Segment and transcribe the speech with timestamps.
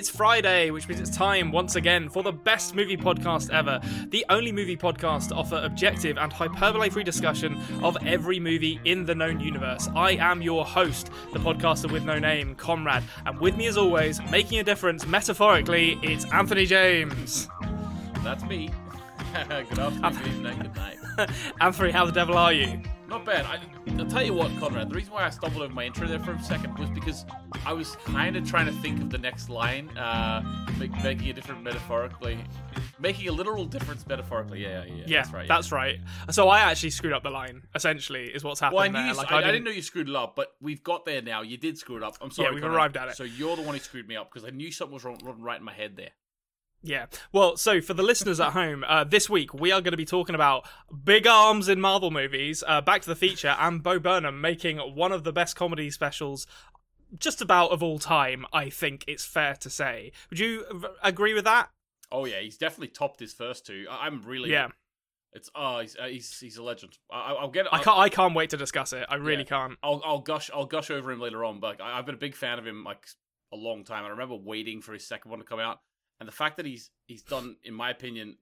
[0.00, 3.82] It's Friday, which means it's time once again for the best movie podcast ever.
[4.08, 9.04] The only movie podcast to offer objective and hyperbole free discussion of every movie in
[9.04, 9.90] the known universe.
[9.94, 14.22] I am your host, the podcaster with no name, Konrad, and with me as always,
[14.30, 17.46] making a difference metaphorically, it's Anthony James.
[18.24, 18.70] That's me.
[19.34, 20.96] good afternoon, good evening, good night.
[21.60, 22.80] Anthony, how the devil are you?
[23.06, 23.44] Not bad.
[23.44, 23.60] I,
[23.98, 24.88] I'll tell you what, Konrad.
[24.88, 27.26] The reason why I stumbled over my intro there for a second was because
[27.66, 30.42] I was kind of trying to think of the next line, uh,
[30.78, 32.38] make, making a different metaphorically,
[32.98, 34.62] making a literal difference metaphorically.
[34.62, 35.04] Yeah, yeah, yeah.
[35.06, 35.48] Yeah, that's right.
[35.48, 35.98] That's right.
[36.30, 37.62] So I actually screwed up the line.
[37.74, 39.14] Essentially, is what's happened Well, I knew there.
[39.14, 41.42] Like I, I didn't- didn't know you screwed it up, but we've got there now.
[41.42, 42.16] You did screw it up.
[42.22, 42.48] I'm sorry.
[42.48, 43.16] Yeah, we've arrived at it.
[43.16, 45.40] So you're the one who screwed me up because I knew something was wrong, wrong
[45.42, 46.10] right in my head there.
[46.82, 47.06] Yeah.
[47.30, 50.06] Well, so for the listeners at home, uh, this week we are going to be
[50.06, 50.66] talking about
[51.04, 55.12] big arms in Marvel movies, uh, Back to the Feature, and Bo Burnham making one
[55.12, 56.46] of the best comedy specials
[57.18, 60.12] just about of all time, I think it's fair to say.
[60.30, 61.70] Would you v- agree with that?
[62.12, 63.86] Oh yeah, he's definitely topped his first two.
[63.90, 64.68] I, I'm really Yeah.
[65.32, 66.98] It's oh, he's uh, he's he's a legend.
[67.10, 67.66] I, I'll get.
[67.72, 69.06] I I'll- can't, I can't wait to discuss it.
[69.08, 69.48] I really Yeah.
[69.68, 69.78] can't.
[69.82, 72.34] I'll I'll gush I'll gush over him later on, but I, I've been a big
[72.34, 73.06] fan of him like
[73.52, 74.04] a long time.
[74.04, 75.78] I remember waiting for his second one to come out,
[76.18, 78.38] and the fact that he's he's done, in my opinion,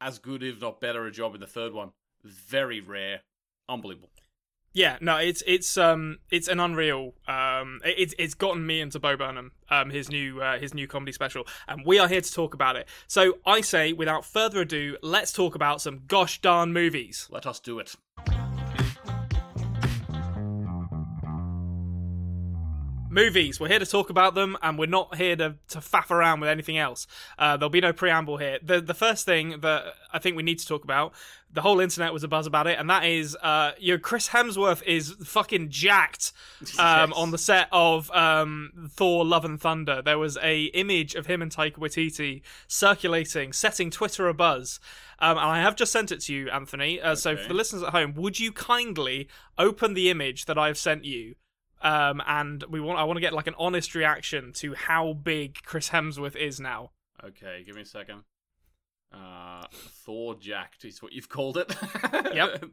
[0.00, 1.90] as good if not better a job in the third one,
[2.22, 3.22] very rare,
[3.68, 4.10] unbelievable.
[4.76, 9.16] Yeah, no, it's it's um it's an unreal um it's it's gotten me into Bo
[9.16, 12.52] Burnham um his new uh, his new comedy special and we are here to talk
[12.52, 12.86] about it.
[13.06, 17.26] So I say without further ado, let's talk about some gosh darn movies.
[17.30, 17.94] Let us do it.
[23.16, 23.58] Movies.
[23.58, 26.50] We're here to talk about them and we're not here to to faff around with
[26.50, 27.06] anything else.
[27.38, 28.58] Uh, there'll be no preamble here.
[28.62, 31.14] The the first thing that I think we need to talk about,
[31.50, 34.82] the whole internet was a buzz about it, and that is uh your Chris Hemsworth
[34.82, 36.32] is fucking jacked
[36.78, 37.12] um, Yes.
[37.16, 40.02] on the set of um, Thor: Love and Thunder.
[40.02, 44.78] There was a image of him and Taika Waititi circulating, setting Twitter abuzz.
[45.18, 47.00] Um, and I have just sent it to you, Anthony.
[47.00, 49.26] Uh, So for the listeners at home, would you kindly
[49.56, 51.36] open the image that I've sent you?
[51.82, 55.58] Um, and we want I want to get like an honest reaction to how big
[55.64, 56.90] Chris Hemsworth is now.
[57.24, 58.22] Okay, give me a second.
[59.12, 61.74] Uh, Thor jacked is what you've called it.
[62.34, 62.64] Yep.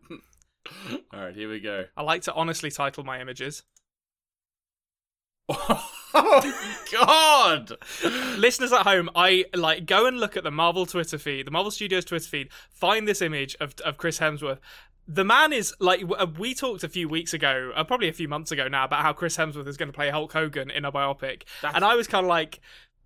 [1.14, 1.86] All right, here we go.
[1.96, 3.64] I like to honestly title my images.
[5.50, 7.74] oh God!
[8.38, 11.72] listeners at home, I like go and look at the Marvel Twitter feed, the Marvel
[11.72, 12.50] Studios Twitter feed.
[12.70, 14.60] Find this image of of Chris Hemsworth.
[15.08, 18.28] The man is like uh, we talked a few weeks ago, uh, probably a few
[18.28, 20.92] months ago now, about how Chris Hemsworth is going to play Hulk Hogan in a
[20.92, 22.60] biopic, That's- and I was kind of like.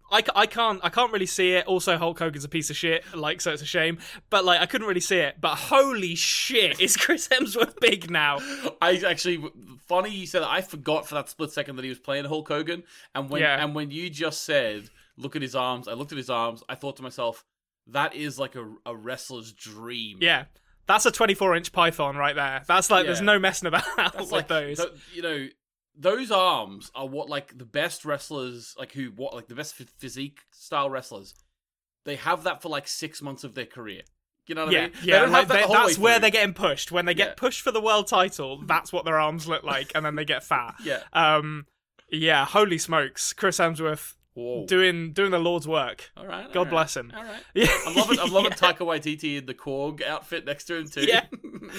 [0.09, 1.65] I, I can't I can't really see it.
[1.65, 3.97] Also, Hulk Hogan's a piece of shit, like so it's a shame.
[4.29, 5.41] But like I couldn't really see it.
[5.41, 8.37] But holy shit, is Chris Hemsworth big now?
[8.81, 9.43] I actually
[9.89, 10.49] funny you said that.
[10.49, 12.83] I forgot for that split second that he was playing Hulk Hogan,
[13.15, 13.61] and when Yeah.
[13.61, 16.63] and when you just said, "Look at his arms," I looked at his arms.
[16.69, 17.43] I thought to myself,
[17.87, 20.45] "That is like a, a wrestler's dream." Yeah,
[20.87, 22.63] that's a 24 inch python right there.
[22.67, 23.83] That's like there's no messing about
[24.19, 24.77] with like those.
[24.77, 25.47] th- you know,
[25.99, 29.89] those arms are what like the best wrestlers, like who what like the best ph-
[29.97, 31.33] physique style wrestlers.
[32.05, 34.01] They have that for like six months of their career.
[34.45, 34.91] You know what I mean?
[35.01, 36.91] They yeah, don't like that they- that's where they're getting pushed.
[36.91, 37.33] When they get Yeah.
[37.35, 40.43] pushed for the world title, that's what their arms look like, and then they get
[40.43, 40.75] fat.
[40.83, 41.01] Yeah.
[41.11, 41.65] Um,
[42.09, 44.67] yeah, holy smokes, Chris Hemsworth Whoa.
[44.67, 46.11] doing doing the Lord's work.
[46.15, 46.45] all right.
[46.45, 47.11] all God right, bless him.
[47.15, 47.41] All right.
[47.55, 48.19] Yeah, I'm loving.
[48.19, 48.57] I'm loving yeah.
[48.57, 51.01] Taika Waititi in the Korg outfit next to him too.
[51.07, 51.25] Yeah.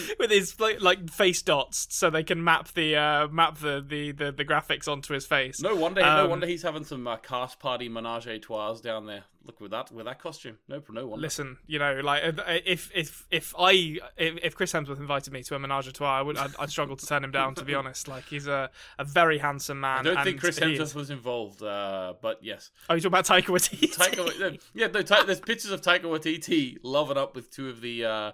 [0.18, 4.32] with his like, face dots, so they can map the uh, map the, the, the,
[4.32, 5.60] the graphics onto his face.
[5.60, 6.00] No wonder.
[6.00, 9.24] no Um, wonder he's having some uh, cast party menage a trois down there.
[9.44, 10.58] Look with that with that costume.
[10.68, 11.22] No, no wonder.
[11.22, 12.22] Listen, you know, like
[12.66, 16.18] if if if I if, if Chris Hemsworth invited me to a menage a trois,
[16.18, 17.54] I would I'd, I'd struggle to turn him down.
[17.54, 18.68] To be honest, like he's a,
[18.98, 20.00] a very handsome man.
[20.00, 23.24] I don't think Chris he Hemsworth was involved, uh, but yes, Oh, you talking about
[23.24, 23.94] Taika Waititi?
[23.96, 24.60] Taika.
[24.74, 28.32] Yeah, no, Ta- there's pictures of Taika Waititi loving up with two of the uh,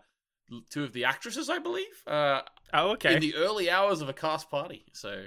[0.70, 2.42] two of the actresses, I believe, uh,
[2.72, 3.14] Oh, okay.
[3.14, 4.84] in the early hours of a cast party.
[4.92, 5.26] So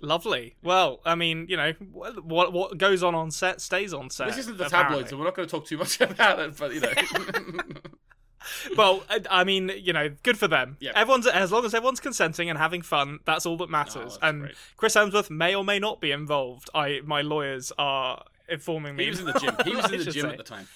[0.00, 0.56] Lovely.
[0.62, 4.28] Well, I mean, you know, what what, goes on on set stays on set.
[4.28, 4.96] this isn't the apparently.
[5.04, 6.56] tabloid, so we're not going to talk too much about it.
[6.58, 6.92] But you know,
[8.76, 10.76] well, I- mean, you know, good for them.
[10.80, 10.92] Yeah.
[10.94, 14.18] Everyone's as long as everyone's consenting and having fun, that's all that matters.
[14.22, 14.54] Oh, and great.
[14.76, 16.68] Chris Hemsworth may or may not be involved.
[16.74, 19.04] I my lawyers are informing me.
[19.04, 19.56] he was in the gym.
[19.64, 20.28] He was in the gym say.
[20.28, 20.68] at the time.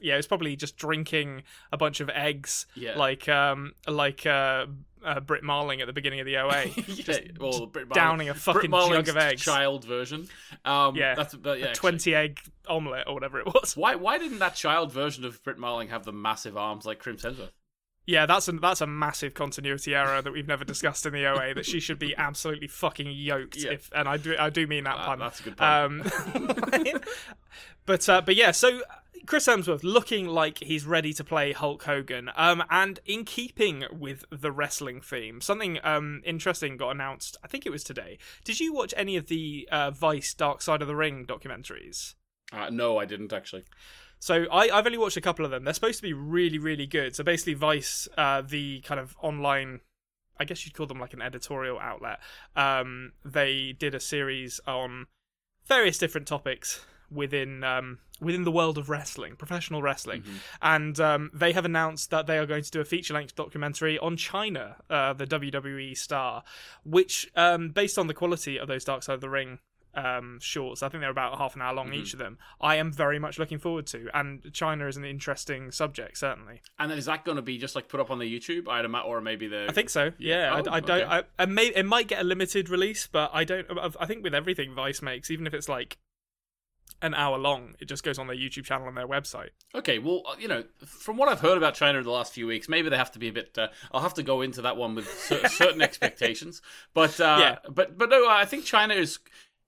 [0.00, 1.42] Yeah, he's probably just drinking
[1.72, 2.96] a bunch of eggs, Yeah.
[2.96, 4.66] like um, like uh,
[5.04, 6.64] uh, Brit Marling at the beginning of the OA.
[6.86, 9.42] yeah, well, Brit Marling- downing a fucking jug of eggs.
[9.42, 10.28] child version.
[10.64, 11.14] Um, Yeah.
[11.14, 11.78] that's but yeah, actually.
[11.78, 13.76] Twenty egg omelette or whatever it was.
[13.76, 17.22] Why why didn't that child version of Brit Marling have the massive arms like Chris
[17.22, 17.50] Hemsworth?
[18.06, 21.52] Yeah, that's a that's a massive continuity error that we've never discussed in the OA.
[21.54, 23.56] That she should be absolutely fucking yoked.
[23.56, 23.72] Yeah.
[23.72, 25.18] If and I do I do mean that Uh, pun.
[25.18, 26.00] that's a good pun.
[26.00, 27.00] Um,
[27.86, 28.80] but uh, but yeah, so
[29.30, 32.30] Chris Hemsworth looking like he's ready to play Hulk Hogan.
[32.34, 37.36] Um, and in keeping with the wrestling theme, something um interesting got announced.
[37.44, 38.18] I think it was today.
[38.42, 42.14] Did you watch any of the uh, Vice Dark Side of the Ring documentaries?
[42.52, 43.62] Uh, no, I didn't actually.
[44.18, 45.62] So I, I've only watched a couple of them.
[45.62, 47.14] They're supposed to be really, really good.
[47.14, 49.78] So basically, Vice, uh, the kind of online,
[50.40, 52.18] I guess you'd call them like an editorial outlet.
[52.56, 55.06] Um, they did a series on
[55.68, 60.22] various different topics within um, within the world of wrestling, professional wrestling,
[60.60, 63.98] and um, they have announced that they are going to do a feature length documentary
[63.98, 66.42] on Chyna, uh, the WWE star,
[66.84, 69.58] which, um, based on the quality of those Dark Side of the Ring
[69.94, 72.38] um, shorts, I think they're about half an hour long each of them.
[72.60, 76.60] I am very much looking forward to, and Chyna is an interesting subject, certainly.
[76.78, 78.68] And then is that going to be just like put up on the YouTube?
[78.84, 79.66] Ima- or maybe the.
[79.68, 80.12] I think so.
[80.18, 80.90] Yeah, Oh, I, I don't.
[81.02, 81.04] okay.
[81.38, 83.66] I, I may it might get a limited release, but I don't.
[83.98, 85.96] I think with everything Vice makes, even if it's like
[87.02, 89.50] an hour long, it just goes on their YouTube channel and their website.
[89.74, 92.46] Okay, well, uh, you know, from what I've heard about Chyna in the last few
[92.46, 93.56] weeks, maybe they have to be a bit.
[93.56, 96.60] Uh, I'll have to go into that one with cer- certain expectations,
[96.94, 97.58] but uh, Yeah.
[97.70, 99.18] but but no, I think Chyna is,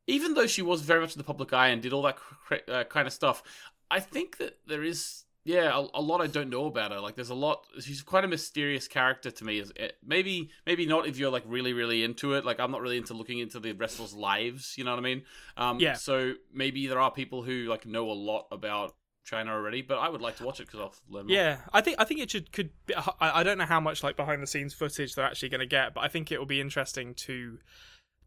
[0.07, 2.55] even though she was very much in the public eye and did all that cr-
[2.69, 3.43] uh, kind of stuff,
[3.91, 5.25] I think that there is.
[5.45, 7.01] Yeah, a, a lot I don't know about her.
[7.01, 7.67] Like, there's a lot.
[7.81, 9.59] She's quite a mysterious character to me.
[9.59, 12.45] Is it- Maybe, maybe not if you're like really, really into it.
[12.45, 14.75] Like, I'm not really into looking into the wrestlers' lives.
[14.79, 15.23] You know what I mean?
[15.57, 15.95] Um, Yeah.
[15.95, 18.95] So maybe there are people who like know a lot about
[19.29, 21.37] Chyna already, but I would like to watch it because I'll learn more.
[21.37, 22.71] Yeah, I think I think it should could.
[22.87, 25.61] Be, I, I don't know how much like behind the scenes footage they're actually going
[25.61, 27.59] to get, but I think it will be interesting to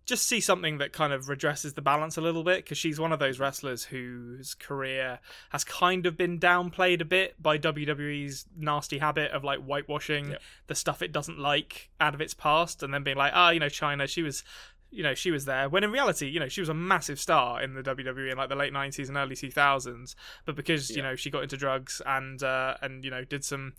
[0.05, 3.11] just see something that kind of redresses the balance a little bit because she's one
[3.11, 5.19] of those wrestlers whose career
[5.49, 10.41] has kind of been downplayed a bit by WWE's nasty habit of like whitewashing Yep.
[10.67, 13.59] the stuff it doesn't like out of its past and then being like, ah, you
[13.59, 14.43] know, Chyna, she was.
[14.91, 17.61] You know, she was there when in reality, you know, she was a massive star
[17.61, 20.15] in the WWE in like the late '90s and early 2000s.
[20.45, 23.73] But because you know she got into drugs and uh, and you know did some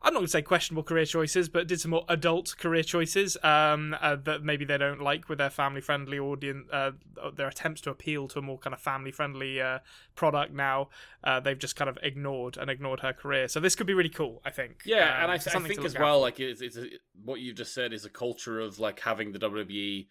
[0.00, 3.36] I'm not going to say questionable career choices, but did some more adult career choices
[3.42, 6.92] um, uh, that maybe they don't like with their family friendly audience, uh,
[7.34, 9.80] their attempts to appeal to a more kind of family friendly uh,
[10.14, 10.88] product now.
[11.24, 13.48] Uh, they've just kind of ignored and ignored her career.
[13.48, 14.82] So this could be really cool, I think.
[14.84, 16.22] Yeah, Um, and I, I think as well, for.
[16.22, 16.86] like it's, it's a,
[17.24, 20.06] what you've just said is a culture of like having the WWE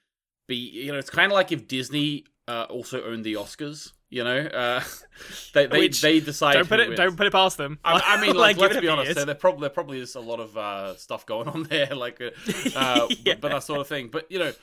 [0.47, 3.93] be, you know, it's kind of like if Disney uh, also owned the Oscars.
[4.09, 4.83] You know, uh,
[5.53, 6.53] they they, Which- they decide.
[6.53, 6.97] don't put it, wins.
[6.97, 7.77] don't put it past them.
[7.83, 9.15] I, I mean, like, give let's be honest.
[9.25, 12.29] There, probably there probably is a lot of uh, stuff going on there, like, uh,
[12.75, 13.33] uh, Yeah.
[13.33, 14.07] but, but that sort of thing.
[14.09, 14.53] But you know,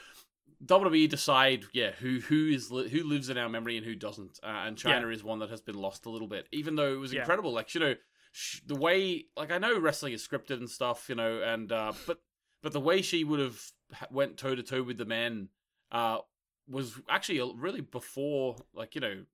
[0.64, 4.38] WWE decide, yeah, who who is li- who lives in our memory and who doesn't,
[4.43, 6.99] uh, and Chyna is one that has been lost a little bit, even though it
[6.99, 7.20] was Yeah.
[7.20, 7.52] incredible.
[7.52, 7.94] Like, you know,
[8.32, 11.93] sh- the way, like, I know wrestling is scripted and stuff, you know, and uh,
[12.06, 12.19] but
[12.62, 13.61] but the way she would have
[14.11, 15.49] went toe to toe with the men
[15.93, 16.19] uh,
[16.67, 19.25] was actually really before, like, you know.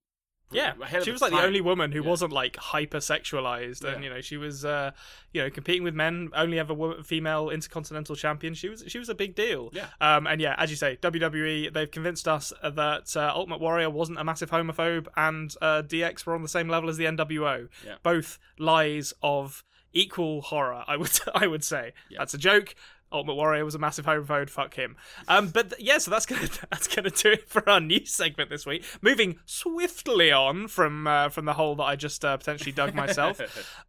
[0.52, 2.08] Yeah, she was like the only woman who Yeah.
[2.08, 4.08] wasn't like hyper sexualized, and Yeah.
[4.08, 4.90] you know she was, uh,
[5.32, 6.30] you know, competing with men.
[6.34, 8.54] Only ever female intercontinental champion.
[8.54, 9.70] She was she was a big deal.
[9.72, 9.86] Yeah.
[10.00, 14.18] Um, and yeah, as you say, WWE they've convinced us that uh, Ultimate Warrior wasn't
[14.18, 17.68] a massive homophobe, and uh, DX were on the same level as the NWO.
[17.86, 17.96] Yeah.
[18.02, 20.84] Both lies of equal horror.
[20.86, 22.18] I would I would say Yeah.
[22.18, 22.74] that's a joke.
[23.12, 24.50] Ultimate Warrior was a massive homophobe.
[24.50, 24.96] Fuck him.
[25.28, 28.50] Um, but th- yeah, so that's gonna that's gonna do it for our news segment
[28.50, 28.84] this week.
[29.02, 33.40] Moving swiftly on from uh, from the hole that I just uh, potentially dug myself,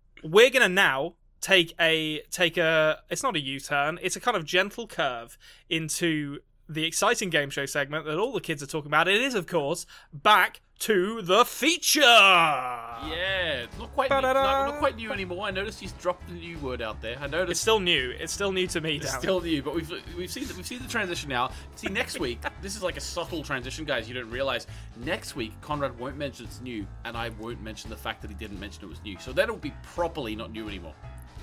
[0.24, 3.00] we're gonna now take a take a.
[3.10, 4.00] It's not a U turn.
[4.02, 5.38] It's a kind of gentle curve
[5.70, 6.40] into
[6.72, 9.08] the exciting game show segment that all the kids are talking about.
[9.08, 12.02] It is, of course, back to the feature.
[12.02, 15.46] Yeah, it's not quite new, not, not quite new anymore.
[15.46, 17.18] I noticed he's dropped a new word out there.
[17.20, 18.12] I noticed It's still new.
[18.20, 18.96] It's still new to me.
[18.96, 21.52] it's still new, but we've we've seen the, we've seen the transition now.
[21.76, 24.08] See, next week this is like a subtle transition, guys.
[24.08, 24.66] You don't realize.
[24.98, 28.36] Next week Konrad won't mention it's new, and I won't mention the fact that he
[28.36, 29.18] didn't mention it was new.
[29.20, 30.94] So that'll be properly not new anymore.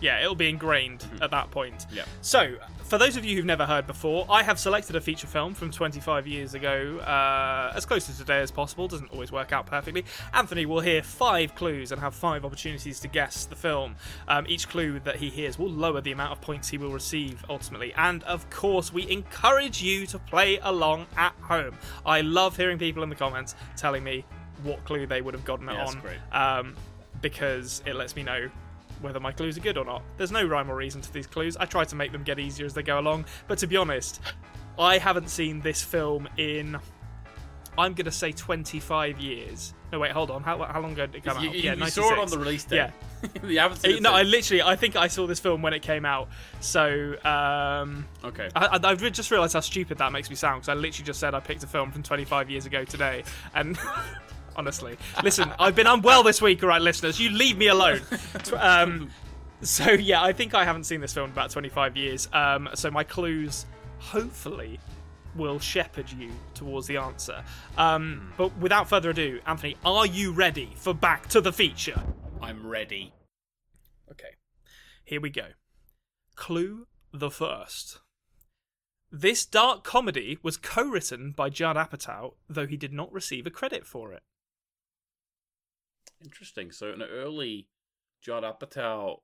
[0.00, 1.78] Yeah, it'll be ingrained at that point.
[1.78, 1.96] Mm-hmm.
[1.96, 2.04] Yeah.
[2.20, 5.52] So, for those of you who've never heard before, I have selected a feature film
[5.52, 8.88] from 25 years ago, uh, as close to today as possible.
[8.88, 10.04] Doesn't always work out perfectly.
[10.32, 13.96] Anthony will hear five clues and have five opportunities to guess the film.
[14.26, 17.44] Um, each clue that he hears will lower the amount of points he will receive
[17.50, 17.92] ultimately.
[17.94, 21.76] And of course, we encourage you to play along at home.
[22.06, 24.24] I love hearing people in the comments telling me
[24.62, 25.92] what clue they would have gotten it Yeah,
[26.32, 26.76] on um,
[27.20, 28.48] because it lets me know
[29.00, 30.02] whether my clues are good or not.
[30.16, 31.56] There's no rhyme or reason to these clues.
[31.56, 34.20] I try to make them get easier as they go along, but to be honest,
[34.78, 36.78] I haven't seen this film in.
[37.76, 39.72] I'm gonna say 25 years.
[39.92, 40.42] No, wait, hold on.
[40.42, 41.54] How, how long ago did it come You, out?
[41.54, 42.76] you- yeah, you saw it on the release date.
[42.76, 42.90] Yeah,
[43.48, 44.02] you haven't seen it.
[44.02, 46.28] no, I literally, I think I saw this film when it came out.
[46.60, 48.50] So, um, Okay.
[48.56, 51.20] I, I, I've just realised how stupid that makes me sound because I literally just
[51.20, 53.22] said I picked a film from 25 years ago today,
[53.54, 53.78] and
[54.58, 57.18] honestly, listen, I've been unwell this week, all right, listeners.
[57.18, 58.00] You leave me alone.
[58.58, 59.10] Um,
[59.60, 62.28] so yeah, I think I haven't seen this film in about 25 years.
[62.32, 63.66] Um, so my clues,
[63.98, 64.80] hopefully,
[65.36, 67.44] will shepherd you towards the answer.
[67.76, 72.02] Um, but without further ado, Anthony, are you ready for Back to the Feature?
[72.40, 73.12] I'm ready.
[74.10, 74.36] Okay,
[75.04, 75.48] here we go.
[76.34, 78.00] Clue the first.
[79.10, 83.50] This dark comedy was co written by Judd Apatow, though he did not receive a
[83.50, 84.22] credit for it.
[86.22, 86.70] Interesting.
[86.72, 87.68] So an early
[88.20, 89.20] Judd Apatow,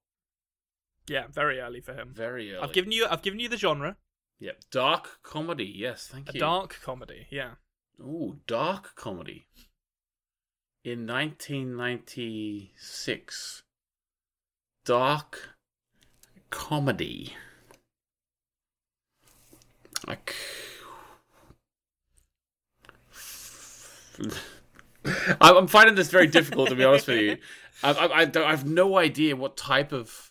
[1.08, 2.12] Yeah, very early for him.
[2.14, 2.62] very early.
[2.62, 3.96] I've given you I've given you the genre.
[4.40, 4.64] Yep.
[4.70, 5.64] Dark comedy.
[5.74, 6.40] Yes, thank A you.
[6.40, 7.54] dark comedy, yeah.
[8.00, 9.46] Ooh, dark comedy.
[10.84, 13.62] In 1996.
[14.84, 15.56] Dark
[16.50, 17.34] comedy.
[20.06, 20.34] Like.
[25.40, 27.36] I'm finding this very difficult, to be honest with you.
[27.82, 30.30] I, I, I, don't, I have no idea what type of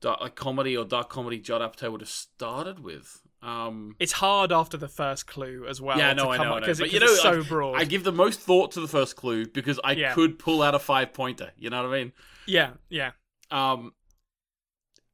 [0.00, 3.20] dark, like comedy or dark comedy Judd Apatow would have started with.
[3.42, 5.98] Um, It's hard after the first clue as well.
[5.98, 6.60] Yeah, to no, I come know, know.
[6.60, 7.74] Because you 'cause it's know, so I- broad.
[7.80, 10.14] I give the most thought to the first clue because I Yeah.
[10.14, 11.50] could pull out a five pointer.
[11.58, 12.12] You know what I mean?
[12.46, 13.10] yeah, yeah.
[13.50, 13.92] Um.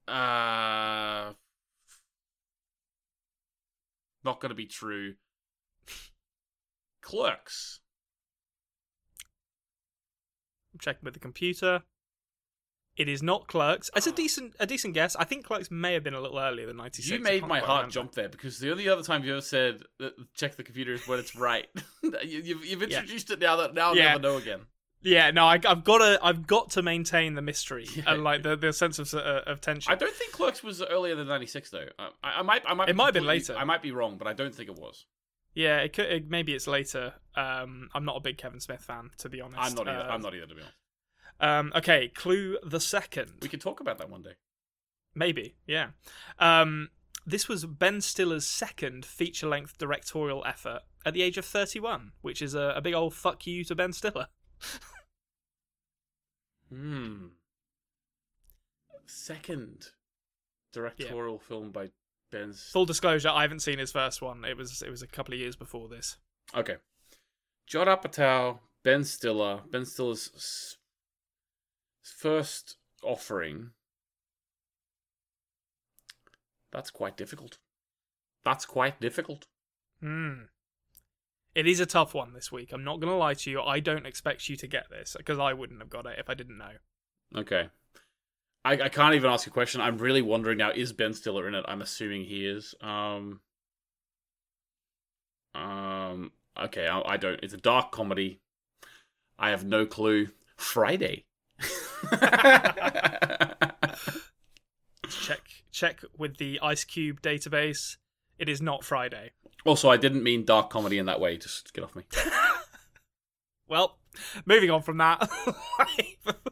[0.06, 1.32] Uh.
[4.22, 5.14] Not going to be true.
[7.00, 7.80] Clerks.
[10.69, 11.82] I'm checking with the computer.
[12.96, 13.88] It is not Clerks.
[13.96, 15.14] It's a decent a decent guess.
[15.16, 17.08] I think Clerks may have been a little earlier than 96.
[17.08, 17.92] You made my heart remember.
[17.92, 21.06] jump there because the only other time you ever said uh, check the computer is
[21.06, 21.66] when it's right.
[22.02, 22.10] you,
[22.42, 22.99] you've, you've Yeah.
[22.99, 24.08] introduced it now that now I'll Yeah.
[24.10, 24.60] never know again.
[25.02, 28.02] Yeah, no, I, I've got to, I've got to maintain the mystery Yeah.
[28.08, 29.90] and like the, the sense of uh, of tension.
[29.90, 31.87] I don't think Clerks was earlier than '96 though.
[31.99, 32.90] I, I might, I might.
[32.90, 33.54] It might have been later.
[33.56, 35.06] I might be wrong, but I don't think it was.
[35.54, 36.07] Yeah, it could.
[36.07, 37.14] It, maybe it's later.
[37.35, 39.61] Um, I'm not a big Kevin Smith fan, to be honest.
[39.61, 40.09] I'm not either.
[40.09, 40.76] Uh, I'm not either to be honest.
[41.40, 43.33] Um, okay, clue the second.
[43.42, 44.35] We could talk about that one day.
[45.14, 45.88] Maybe, yeah.
[46.38, 46.90] Um,
[47.26, 52.54] this was Ben Stiller's second feature-length directorial effort at the age of 31, which is
[52.54, 54.28] a, a big old fuck you to Ben Stiller.
[56.71, 57.26] Hmm.
[59.07, 59.88] Second
[60.73, 61.90] directorial film by
[62.30, 62.50] Ben.
[62.50, 64.44] S- Full disclosure, I haven't seen his first one.
[64.44, 66.16] It was it was a couple of years before this.
[66.54, 66.76] Okay.
[67.66, 70.76] Judd Apatow, Ben Stiller, Ben Stiller's s-
[72.02, 73.70] first offering.
[76.72, 77.58] That's quite difficult.
[78.44, 79.46] That's quite difficult.
[80.00, 80.42] Hmm.
[81.54, 82.72] It is a tough one this week.
[82.72, 83.60] I'm not going to lie to you.
[83.60, 86.34] I don't expect you to get this because I wouldn't have got it if I
[86.34, 86.72] didn't know.
[87.37, 87.68] Okay.
[88.64, 89.81] I, I can't even ask a question.
[89.81, 91.64] I'm really wondering now, is Ben Stiller in it?
[91.67, 92.75] I'm assuming he is.
[92.81, 93.40] Um
[95.55, 98.40] Um okay, I, I don't it's a dark comedy.
[99.38, 100.29] I have no clue.
[100.57, 101.25] Friday.
[105.09, 105.40] Check
[105.73, 107.97] check with the Ice Cube database.
[108.38, 109.33] It is not Friday.
[109.67, 111.37] also, I didn't mean dark comedy in that way.
[111.37, 112.05] Just get off me.
[113.69, 113.99] Well,
[114.47, 115.31] moving on from that.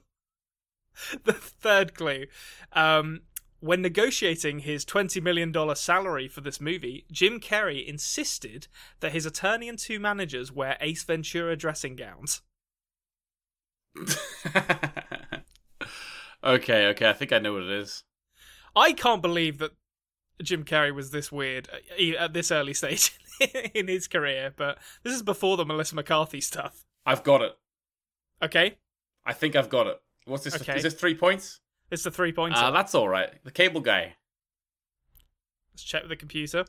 [1.25, 2.27] the third clue.
[2.73, 3.23] Um,
[3.61, 8.69] when negotiating his $20 million salary for this movie, Jim Carrey insisted
[9.00, 12.43] that his attorney and two managers wear Ace Ventura dressing gowns.
[16.45, 17.09] okay, okay.
[17.09, 18.05] I think I know what it is.
[18.77, 19.73] I can't believe that
[20.41, 23.12] Jim Carrey was this weird uh, at this early stage
[23.75, 26.85] in his career, but this is before the Melissa McCarthy stuff.
[27.05, 27.59] I've got it.
[28.41, 28.79] Okay?
[29.27, 30.00] I think I've got it.
[30.28, 30.54] What's this?
[30.61, 30.76] Okay.
[30.76, 31.61] Is this three points?
[31.90, 32.58] It's the three points.
[32.61, 33.30] Uh, that's all right.
[33.44, 34.14] The cable guy.
[35.73, 36.64] Let's check with the computer.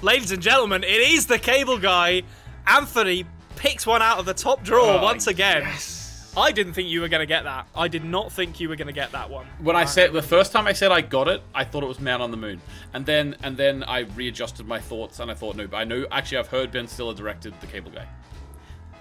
[0.00, 2.22] Ladies and gentlemen, it is the cable guy.
[2.66, 3.24] Anthony
[3.56, 5.62] picks one out of the top drawer Oh, once again.
[5.62, 6.32] yes.
[6.34, 7.68] I didn't think you were going to get that.
[7.76, 9.46] I did not think you were going to get that one.
[9.60, 12.00] When I said the first time I said I got it, I thought it was
[12.00, 12.60] Man on the Moon,
[12.94, 16.06] and then and then I readjusted my thoughts and I thought no, but I know
[16.10, 18.06] actually I've heard Ben Stiller directed The Cable Guy.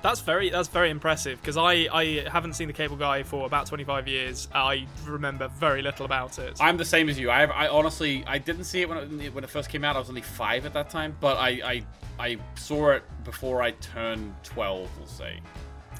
[0.01, 3.67] That's very that's very impressive because I, I haven't seen the cable guy for about
[3.67, 4.47] 25 years.
[4.53, 6.57] I remember very little about it.
[6.59, 7.29] I'm the same as you.
[7.29, 9.95] I, I honestly I didn't see it when it, when it first came out.
[9.95, 11.85] I was only five at that time, but I I,
[12.19, 14.89] I saw it before I turned twelve.
[14.97, 15.39] We'll say.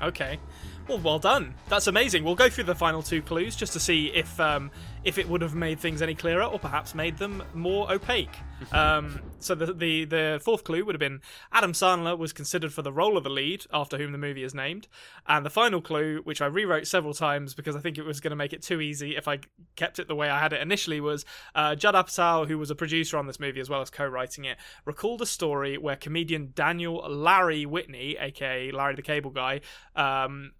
[0.01, 0.39] Okay.
[0.87, 1.53] Well, well done.
[1.69, 2.23] That's amazing.
[2.23, 4.71] We'll go through the final two clues just to see if um,
[5.03, 8.37] if it would have made things any clearer or perhaps made them more opaque.
[8.71, 12.83] Um, so the, the the fourth clue would have been Adam Sandler was considered for
[12.83, 14.87] the role of the lead, after whom the movie is named.
[15.27, 18.29] And the final clue, which I rewrote several times because I think it was going
[18.29, 19.39] to make it too easy if I
[19.75, 22.75] kept it the way I had it initially, was uh, Judd Apatow, who was a
[22.75, 26.97] producer on this movie as well as co-writing it, recalled a story where comedian Daniel
[27.09, 29.61] Larry Whitney, aka Larry the Cable Guy,
[29.95, 30.51] um,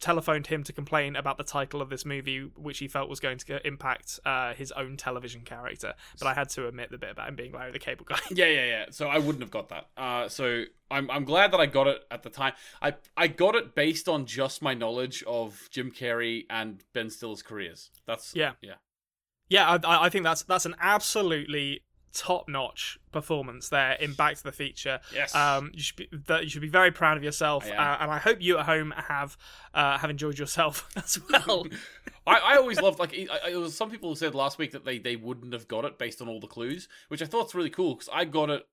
[0.00, 3.38] telephoned him to complain about the title of this movie, which he felt was going
[3.38, 5.94] to impact uh, his own television character.
[6.18, 8.18] But I had to admit the bit about him being Larry the Cable Guy.
[8.30, 8.84] Yeah, yeah, yeah.
[8.90, 9.88] So I wouldn't have got that.
[9.96, 12.52] Uh, so I'm I'm glad that I got it at the time.
[12.80, 17.42] I I got it based on just my knowledge of Jim Carrey and Ben Stiller's
[17.42, 17.90] careers.
[18.06, 18.52] That's Yeah.
[18.62, 18.74] yeah.
[19.48, 24.52] Yeah, I, I think that's that's an absolutely top-notch performance there in Back to the
[24.52, 25.00] Future.
[25.14, 25.34] Yes.
[25.34, 26.08] Um, you should be
[26.42, 28.92] you should be very proud of yourself, I uh, and I hope you at home
[28.96, 29.36] have
[29.74, 31.66] uh, have enjoyed yourself as well.
[32.26, 34.84] I, I always loved like I, I, there was some people said last week that
[34.84, 37.54] they they wouldn't have got it based on all the clues, which I thought thought's
[37.54, 38.66] really cool because I got it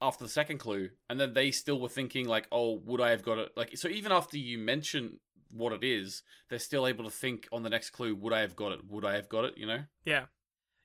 [0.00, 3.22] after the second clue, and then they still were thinking like, oh, would I have
[3.22, 3.52] got it?
[3.56, 5.18] Like, so even after you mention
[5.50, 8.56] what it is, they're still able to think on the next clue, would I have
[8.56, 8.80] got it?
[8.88, 9.54] Would I have got it?
[9.56, 9.80] You know.
[10.04, 10.24] yeah,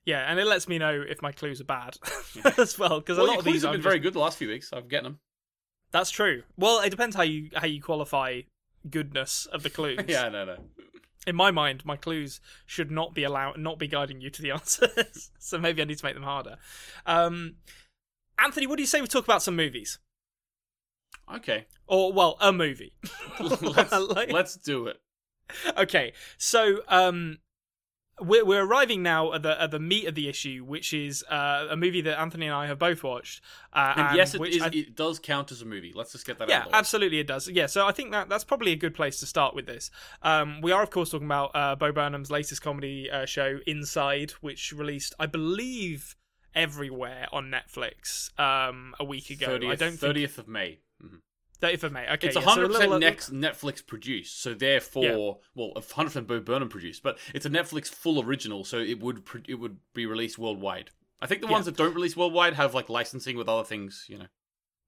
[0.04, 1.96] yeah, and it lets me know if my clues are bad
[2.58, 4.38] as well because Well, a lot of these have been just- very good the last
[4.38, 4.70] few weeks.
[4.72, 5.18] I'm getting them.
[5.92, 6.42] That's true.
[6.56, 8.42] Well, it depends how you how you qualify
[8.88, 10.00] goodness of the clues.
[10.08, 10.56] yeah, no, no.
[11.26, 14.50] In my mind, my clues should not be allowed, not be guiding you to the
[14.52, 15.30] answers.
[15.38, 16.56] so maybe I need to make them harder.
[17.06, 17.56] Um,
[18.38, 19.98] Anthony, what do you say we talk about some movies?
[21.34, 22.94] Okay, Or well, a movie.
[23.38, 24.96] let's, Like- let's do it.
[25.76, 27.38] okay, so um,
[28.20, 31.66] we're we're arriving now at the at the meat of the issue, which is uh,
[31.70, 33.42] a movie that Anthony and I have both watched.
[33.72, 34.60] Uh, And, yes, it which.
[34.60, 35.92] I- It does count as a movie.
[35.94, 36.48] Let's just get that.
[36.48, 37.48] yeah, out of absolutely, it does.
[37.48, 39.90] Yeah, so I think that that's probably a good place to start with this.
[40.22, 44.32] Um, we are, of course, talking about uh, Bo Burnham's latest comedy uh, show, Inside,
[44.40, 46.16] which released, I believe,
[46.54, 49.58] everywhere on Netflix um, a week ago.
[49.58, 50.78] 30th, I don't think 30th of May.
[51.60, 51.68] Mhm.
[51.68, 52.04] 30th of May.
[52.12, 55.46] Okay, It's yeah, so a hundred little- percent next Netflix produced, so therefore, Yeah.
[55.54, 59.22] well, hundred percent Bo Burnham produced, but it's a Netflix full original, so it would
[59.46, 60.90] it would be released worldwide.
[61.20, 61.52] I think the Yeah.
[61.52, 64.26] ones that don't release worldwide have like licensing with other things, you know.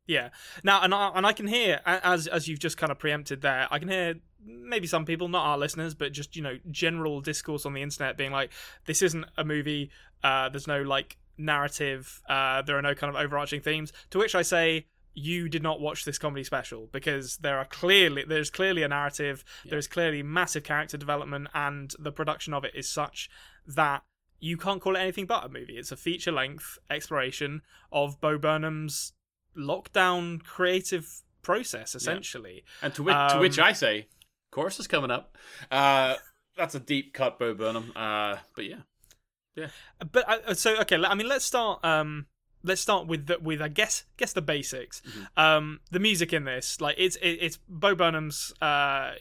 [0.07, 0.31] Yeah.
[0.65, 3.69] Now, and I, and I can hear as as you've just kind of preempted there,
[3.71, 7.65] I can hear maybe some people, not our listeners, but just you know general discourse
[7.67, 8.51] on the internet being like,
[8.87, 9.91] this isn't a movie.
[10.25, 12.21] Uh, there's no like narrative.
[12.29, 13.93] Uh, there are no kind of overarching themes.
[14.11, 14.87] To which I say.
[15.15, 19.45] You did not watch this comedy special because there are clearly there's clearly a narrative,
[19.65, 23.29] there's clearly massive character development, and the production of it is such
[23.67, 24.03] that
[24.41, 25.77] you can't call it anything but a movie.
[25.79, 29.13] It's a feature length exploration of Bo Burnham's
[29.57, 32.65] lockdown creative process, essentially.
[32.81, 34.09] And to which, to which Um, I say,
[34.51, 35.37] chorus is coming up.
[35.71, 36.17] Uh,
[36.57, 37.93] that's a deep cut, Bo Burnham.
[37.95, 38.81] Uh, but yeah,
[39.55, 39.69] Yeah.
[40.11, 41.85] But uh, so okay, I mean, let's start.
[41.85, 42.27] Um,
[42.63, 45.03] let's start with the, with I guess guess the basics.
[45.37, 48.53] Um, the music in this, like it's it, it's Bo Burnham's.
[48.61, 49.13] Uh,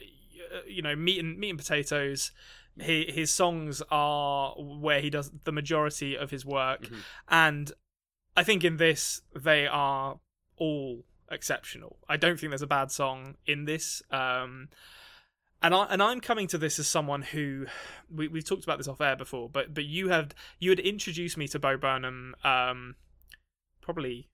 [0.66, 2.30] you know, meat and meat and potatoes.
[2.78, 6.98] His, his songs are where he does the majority of his work, Mhm.
[7.28, 7.72] and
[8.36, 10.18] I think in this they are
[10.56, 11.98] all exceptional.
[12.08, 14.02] I don't think there's a bad song in this.
[14.10, 14.68] Um,
[15.62, 17.66] and I and I'm coming to this as someone who
[18.10, 21.36] we we've talked about this off air before, but but you had you had introduced
[21.38, 22.96] me to Bo Burnham um,
[23.82, 24.28] probably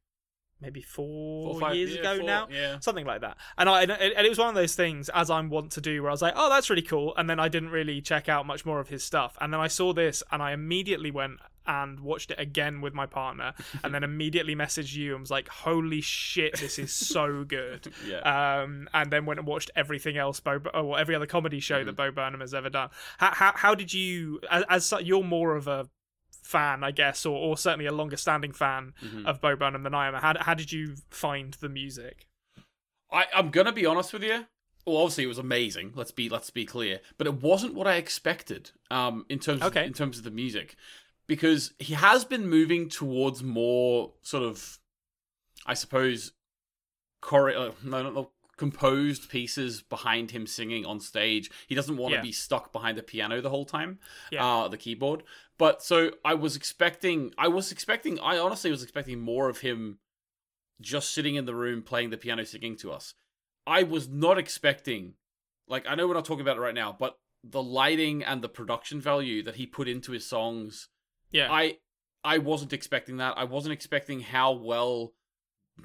[0.61, 3.37] maybe four, Four years yeah, ago four- now Yeah, something like that.
[3.57, 3.91] And I and
[4.27, 6.35] it was one of those things as I'm wont to do, where I was like,
[6.37, 9.05] "Oh, that's really cool," and then I didn't really check out much more of his
[9.05, 9.37] stuff.
[9.41, 13.05] And then I saw this, and I immediately went and watched it again with my
[13.07, 13.53] partner,
[13.85, 18.19] and then immediately messaged you and was like, "Holy shit, this is so good!" yeah.
[18.63, 21.87] Um, and then went and watched everything else, Bo, or every other comedy show Mm-hmm.
[21.87, 22.89] that Bo Burnham has ever done.
[23.19, 25.89] How how, how did you, as, as you're more of a
[26.49, 29.27] fan, I guess, or, or certainly a longer standing fan Mhm.
[29.27, 30.15] of Bo Burnham than I am.
[30.15, 32.27] How how did you find the music?
[33.13, 34.47] I, I'm gonna be honest with you.
[34.87, 35.93] Well, obviously it was amazing.
[35.95, 38.71] Let's be let's be clear, but it wasn't what I expected.
[38.91, 39.81] Um, in terms Okay.
[39.83, 40.75] of, in terms of the music,
[41.27, 44.79] because he has been moving towards more sort of,
[45.67, 46.33] I suppose,
[47.23, 51.51] chore- uh, no, no, no, composed pieces behind him singing on stage.
[51.67, 52.23] He doesn't want to Yeah.
[52.23, 53.99] be stuck behind the piano the whole time,
[54.31, 54.45] Yeah.
[54.45, 55.23] uh, the keyboard.
[55.57, 60.01] But so I was expecting, I was expecting, I honestly was expecting more of him
[60.81, 63.15] just sitting in the room playing the piano singing to us.
[63.67, 65.15] I was not expecting,
[65.67, 68.49] like, I know we're not talking about it right now, but the lighting and the
[68.49, 70.89] production value that he put into his songs,
[71.31, 71.53] Yeah.
[71.53, 71.79] I
[72.25, 73.39] I wasn't expecting that.
[73.39, 75.15] I wasn't expecting how well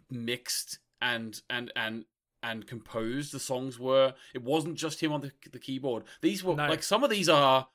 [0.09, 2.05] mixed and and and
[2.43, 4.13] and composed the songs were.
[4.33, 6.03] It wasn't just him on the, the keyboard.
[6.21, 6.67] These were No.
[6.67, 7.67] like some of these are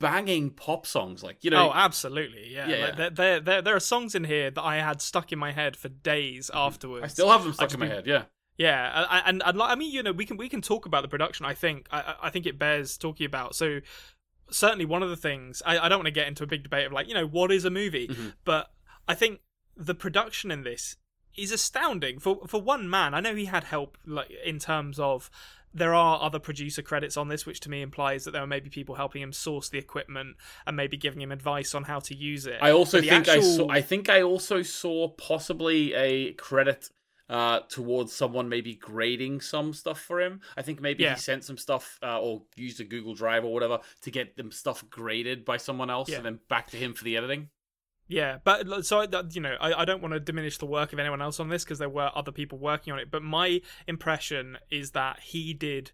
[0.00, 1.22] banging pop songs.
[1.22, 2.52] Like you know, Oh, absolutely.
[2.52, 2.66] Yeah.
[2.68, 3.08] Yeah, Like, yeah.
[3.10, 5.88] There, there, there, are songs in here that I had stuck in my head for
[5.88, 6.98] days afterwards.
[7.00, 7.04] Mm-hmm.
[7.04, 8.06] I still have them stuck in my been- head.
[8.06, 8.22] Yeah,
[8.56, 11.08] Yeah, I- and and I mean, you know, we can we can talk about the
[11.08, 11.46] production.
[11.46, 13.54] I think I, I- think it bears talking about.
[13.54, 13.80] So
[14.50, 16.86] certainly one of the things I, I don't want to get into a big debate
[16.86, 18.34] of like you know what is a movie, Mhm.
[18.44, 18.72] but
[19.08, 19.40] I think
[19.76, 20.96] the production in this
[21.36, 23.14] is astounding for for one man.
[23.14, 25.30] I know he had help like in terms of.
[25.76, 28.70] There are other producer credits on this, which to me implies that there were maybe
[28.70, 30.36] people helping him source the equipment
[30.68, 32.58] and maybe giving him advice on how to use it.
[32.62, 33.68] I also think I saw.
[33.68, 36.90] I think I also saw possibly a credit
[37.28, 40.42] uh, towards someone maybe grading some stuff for him.
[40.56, 41.14] I think maybe Yeah.
[41.14, 44.52] he sent some stuff uh, or used a Google Drive or whatever to get them
[44.52, 46.18] stuff graded by someone else Yeah.
[46.18, 47.48] and then back to him for the editing.
[48.06, 51.22] Yeah, but so you know, I, I don't want to diminish the work of anyone
[51.22, 53.10] else on this because there were other people working on it.
[53.10, 55.92] But my impression is that he did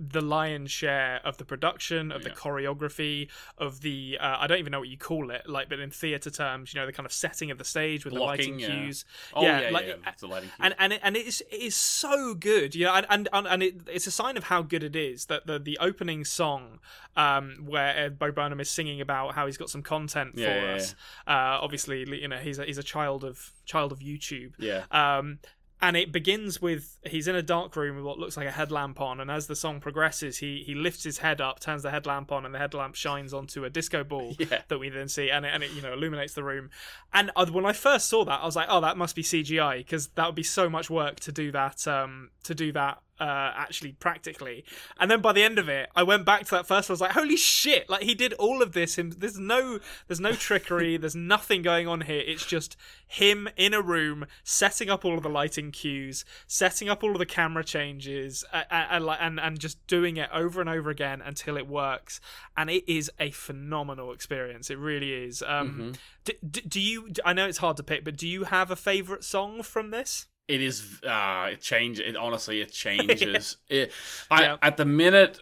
[0.00, 4.70] the lion's share of the production, of the choreography, of the uh, I don't even
[4.70, 7.12] know what you call it, like, but in theater terms, you know, the kind of
[7.12, 8.84] setting of the stage with Blocking, the lighting yeah.
[8.84, 9.04] cues.
[9.34, 10.10] Oh Yeah, yeah, like- yeah, yeah.
[10.12, 10.64] It's a lighting cue.
[10.64, 13.62] and and it, and it is it is so good, you know, and and and,
[13.62, 16.78] it, it's a sign of how good it is that the the opening song,
[17.16, 20.62] um, where uh, Bo Burnham is singing about how he's got some content for Yeah,
[20.64, 20.94] yeah, us.
[21.26, 24.52] Uh, obviously, you know, he's a, he's a child of child of YouTube.
[24.58, 24.84] yeah.
[24.92, 25.40] Um,
[25.80, 29.00] and it begins with he's in a dark room with what looks like a headlamp
[29.00, 32.32] on, and as the song progresses, he he lifts his head up, turns the headlamp
[32.32, 34.62] on, and the headlamp shines onto a disco ball Yeah.
[34.68, 36.70] that we then see, and it, and it you know illuminates the room.
[37.12, 40.08] And when I first saw that, I was like, oh, that must be CGI because
[40.08, 43.92] that would be so much work to do that um to do that uh actually
[43.92, 44.64] practically.
[45.00, 46.88] And then by the end of it, I went back to that first.
[46.90, 47.88] I was like, holy shit!
[47.88, 48.96] Like he did all of this.
[48.96, 50.96] Him, there's no there's no trickery.
[50.98, 52.22] there's nothing going on here.
[52.26, 52.76] It's just
[53.06, 57.18] him in a room setting up all of the lighting cues, setting up all of
[57.18, 61.22] the camera changes, uh, and, and and and just doing it over and over again
[61.24, 62.20] until it works.
[62.56, 64.70] And it is a phenomenal experience.
[64.70, 65.42] It really is.
[65.42, 65.96] Um, Mhm.
[66.24, 67.08] do, do, do you?
[67.24, 70.26] I know it's hard to pick, but do you have a favorite song from this?
[70.48, 71.00] It is.
[71.02, 72.04] Uh, it changes.
[72.06, 73.58] It honestly, it changes.
[73.68, 73.92] it,
[74.30, 74.56] I Yeah.
[74.62, 75.40] at the minute,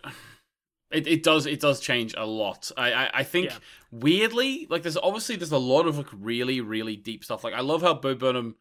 [0.91, 1.47] it, it does.
[1.47, 2.71] It does change a lot.
[2.77, 3.59] I I, I think Yeah.
[3.93, 7.45] weirdly, like there's obviously there's a lot of like really really deep stuff.
[7.45, 8.57] Like I love how Bo Burnham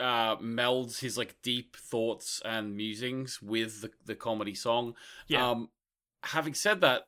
[0.00, 4.94] uh, melds his like deep thoughts and musings with the the comedy song.
[5.28, 5.48] Yeah.
[5.50, 5.68] Um,
[6.24, 7.02] having said that,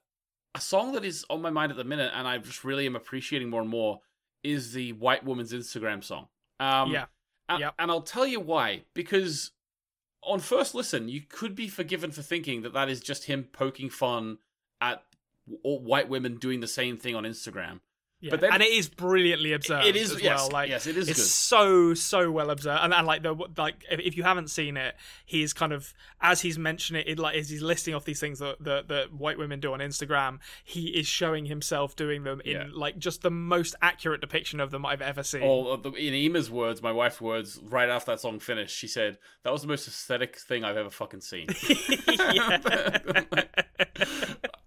[0.55, 2.95] a song that is on my mind at the minute, and I just really am
[2.95, 4.01] appreciating more and more,
[4.45, 6.29] is the White Woman's Instagram song.
[6.61, 7.07] Um, Yeah.
[7.57, 7.75] A- Yep.
[7.79, 8.83] And I'll tell you why.
[8.95, 9.51] Because
[10.23, 13.91] on first listen, you could be forgiven for thinking that that is just him poking
[13.91, 14.39] fun
[14.81, 15.03] at
[15.63, 17.81] white women doing the same thing on Instagram.
[18.23, 18.31] Yeah.
[18.31, 19.85] But then- and it is brilliantly observed.
[19.85, 20.51] it is as yes, well.
[20.53, 21.27] Like yes, it is it's good.
[21.27, 24.95] so so well observed, and, and like the like if, if you haven't seen it,
[25.27, 28.39] he's kind of as he's mentioning it, it, like as he's listing off these things
[28.39, 32.53] that, that that white women do on Instagram, he is showing himself doing them in
[32.53, 32.67] Yeah.
[32.73, 35.43] like just the most accurate depiction of them I've ever seen.
[35.43, 39.19] Oh, the- in Ema's words, my wife's words, right after that song finished, she said,
[39.43, 41.49] "That was the most aesthetic thing I've ever fucking seen."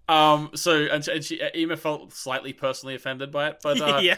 [0.08, 0.50] um.
[0.54, 4.16] So, and, she- and she, Ema felt slightly personally offended by it, but uh, yeah,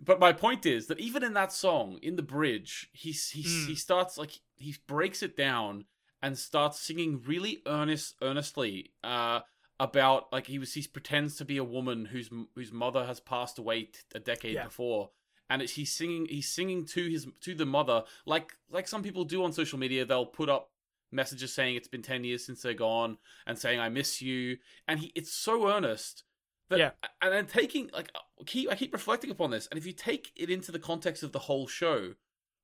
[0.00, 3.66] But my point is that even in that song, in the bridge, he he Mm.
[3.66, 5.84] he starts like he breaks it down
[6.22, 9.40] and starts singing really earnest, earnestly uh,
[9.78, 13.58] about like he was he pretends to be a woman whose whose mother has passed
[13.58, 14.64] away t- a decade Yeah.
[14.64, 15.10] before,
[15.50, 19.24] and it's, he's singing he's singing to his to the mother like like some people
[19.24, 20.04] do on social media.
[20.06, 20.70] They'll put up
[21.16, 25.00] messages saying it's been 10 years since they're gone and saying i miss you and
[25.00, 26.22] he it's so earnest
[26.68, 26.90] that, Yeah.
[27.22, 28.10] and then taking like
[28.46, 31.30] keep I keep reflecting upon this, and if you take it into the context of
[31.32, 32.14] the whole show,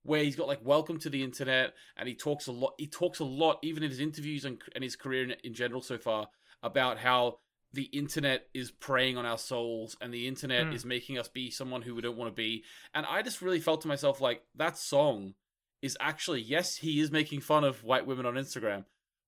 [0.03, 2.75] where he's got like "Welcome to the Internet," and he talks a lot.
[2.79, 5.83] He talks a lot, even in his interviews and, and his career in, in general
[5.83, 6.27] so far,
[6.65, 7.39] about how
[7.73, 10.75] the internet is preying on our souls, and the internet Mm.
[10.75, 12.65] is making us be someone who we don't want to be.
[12.95, 15.35] And I just really felt to myself like that song
[15.83, 18.85] is actually yes, he is making fun of white women on Instagram,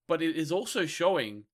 [0.09, 1.45] but it is also showing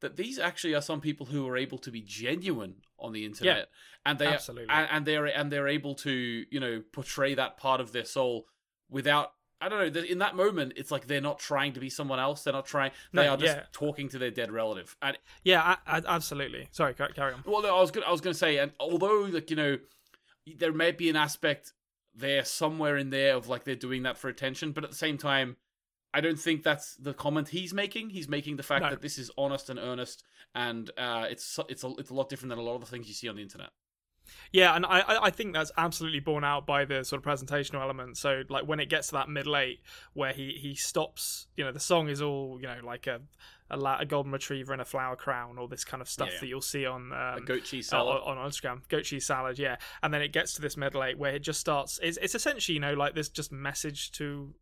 [0.00, 3.68] that these actually are some people who are able to be genuine on the internet
[4.06, 4.68] and they absolutely.
[4.70, 8.46] and, and they're and they're able to you know portray that part of their soul
[8.88, 10.00] without I don't know.
[10.00, 12.44] In that moment, it's like they're not trying to be someone else.
[12.44, 12.92] They're not trying.
[13.12, 13.64] They No, are just yeah.
[13.72, 14.96] talking to their dead relative.
[15.02, 16.68] And yeah, I, I, absolutely.
[16.70, 17.44] Sorry, carry on.
[17.44, 19.76] well, no, I was gonna, I was going to say, and although like you know,
[20.56, 21.74] there may be an aspect
[22.14, 25.18] there somewhere in there of like they're doing that for attention, but at the same
[25.18, 25.56] time,
[26.12, 28.10] I don't think that's the comment he's making.
[28.10, 28.90] He's making the fact No.
[28.90, 32.50] that this is honest and earnest, and uh, it's it's a it's a lot different
[32.50, 33.70] than a lot of the things you see on the internet.
[34.52, 38.16] Yeah, and I I think that's absolutely borne out by the sort of presentational element.
[38.16, 39.80] So like when it gets to that middle eight
[40.12, 43.20] where he he stops, you know, the song is all you know like a
[43.72, 46.40] a, la- a golden retriever and a flower crown, all this kind of stuff Yeah,
[46.40, 48.22] that you'll see on um, a goat cheese uh, salad.
[48.24, 49.76] on, on Instagram, goat cheese salad, yeah.
[50.02, 52.00] And then it gets to this middle eight where it just starts.
[52.02, 54.52] It's, it's essentially you know like this just message to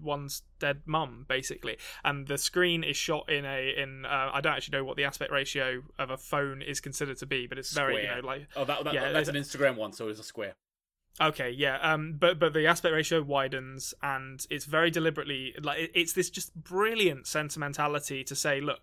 [0.00, 4.54] one's dead mum basically and the screen is shot in a in uh, i don't
[4.54, 7.72] actually know what the aspect ratio of a phone is considered to be but it's
[7.72, 10.24] very you know like oh, that, that, yeah, that's an Instagram one, so it's a
[10.24, 10.54] square.
[11.18, 16.12] Okay, yeah, um, but but the aspect ratio widens, and it's very deliberately like it's
[16.12, 18.80] this just brilliant sentimentality to say, look,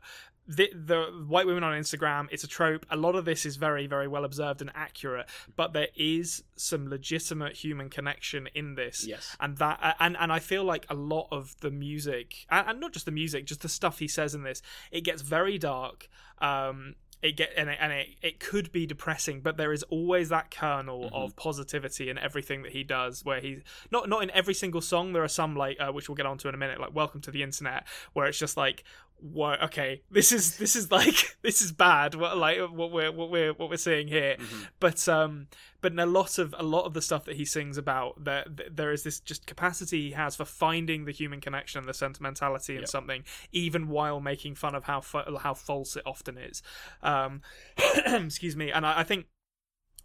[0.48, 2.86] the the white women on Instagram, it's a trope.
[2.90, 6.90] A lot of this is very very well observed and accurate, but there is some
[6.90, 9.36] legitimate human connection in this, Yes.
[9.40, 12.92] and that and and I feel like a lot of the music, and, and not
[12.94, 16.10] just the music, just the stuff he says in this, it gets very dark.
[16.40, 20.28] Um, it get and it, and it, it could be depressing, but there is always
[20.28, 21.14] that kernel Mhm.
[21.14, 23.24] of positivity in everything that he does.
[23.24, 25.14] Where he's not not in every single song.
[25.14, 27.32] There are some like uh, which we'll get onto in a minute, like "Welcome to
[27.32, 28.84] the Internet," where it's just like,
[29.32, 29.64] "What?
[29.64, 32.14] Okay, this is this is like this is bad.
[32.16, 34.68] What like what we're what we're what we're seeing here." Mhm.
[34.82, 35.48] but um
[35.80, 38.46] but in a lot of a lot of the stuff that he sings about there
[38.70, 42.74] there is this just capacity he has for finding the human connection and the sentimentality
[42.76, 42.90] in Yep.
[42.90, 46.62] something even while making fun of how fa- how false it often is
[47.02, 47.42] um
[48.06, 49.28] excuse me and I, I think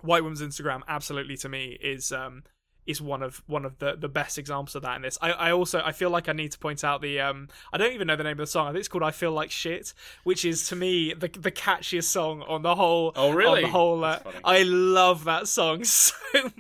[0.01, 2.45] white woman's instagram absolutely to me is um
[2.89, 5.17] is one of one of the the best examples of that in this.
[5.23, 7.93] I, I also I feel like I need to point out the um I don't
[7.93, 8.67] even know the name of the song.
[8.67, 12.05] I think it's called I Feel Like Shit, which is to me the the catchiest
[12.05, 13.59] song on the whole Oh, really?
[13.59, 16.15] on the whole uh, I love that song so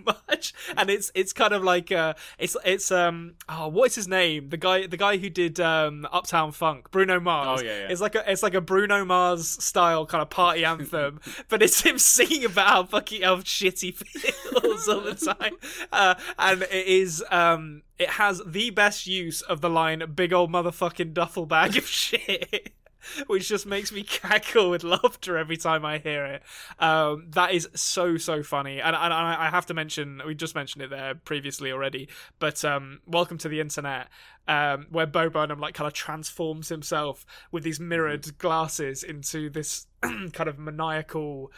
[0.04, 4.06] much, and it's it's kind of like uh, it's it's um oh what is his
[4.08, 7.88] name the guy the guy who did um Uptown Funk Bruno Mars Oh, yeah, yeah.
[7.88, 11.80] it's like a it's like a Bruno Mars style kind of party anthem but it's
[11.80, 15.54] him singing about how fucking how shitty he feels all the time
[15.92, 20.50] uh, and it is um it has the best use of the line big old
[20.50, 22.72] motherfucking duffel bag of shit
[23.26, 26.42] which just makes me cackle with laughter every time I hear it.
[26.78, 30.54] Um, that is so so funny, and, and I I have to mention we just
[30.54, 34.08] mentioned it there previously already, but um, welcome to the internet,
[34.46, 39.86] um, where Bo Burnham like kind of transforms himself with these mirrored glasses into this
[40.02, 41.52] kind of maniacal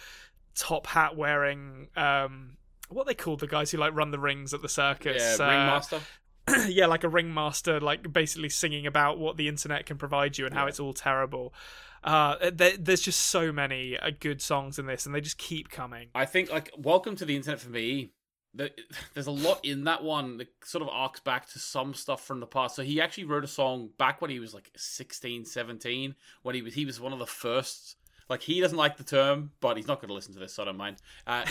[0.55, 1.89] top hat wearing.
[1.97, 2.57] Um,
[2.91, 5.37] what they call the guys who like run the rings at the circus?
[5.39, 6.01] Yeah, uh, ringmaster.
[6.69, 10.55] yeah, like a ringmaster, like basically singing about what the internet can provide you and
[10.55, 11.55] how it's all terrible.
[12.03, 15.71] Uh, there, there's just so many uh, good songs in this, and they just keep
[15.71, 16.09] coming.
[16.15, 18.11] I think like Welcome to the Internet for me.
[18.55, 18.73] the-
[19.15, 22.41] There's a lot in that one that sort of arcs back to some stuff from
[22.41, 22.75] the past.
[22.75, 26.63] So he actually wrote a song back when he was like 16, 17, when he
[26.63, 27.97] was he was one of the first.
[28.31, 30.63] Like he doesn't like the term, but he's not going to listen to this, so
[30.63, 30.97] I don't mind.
[31.27, 31.43] Uh,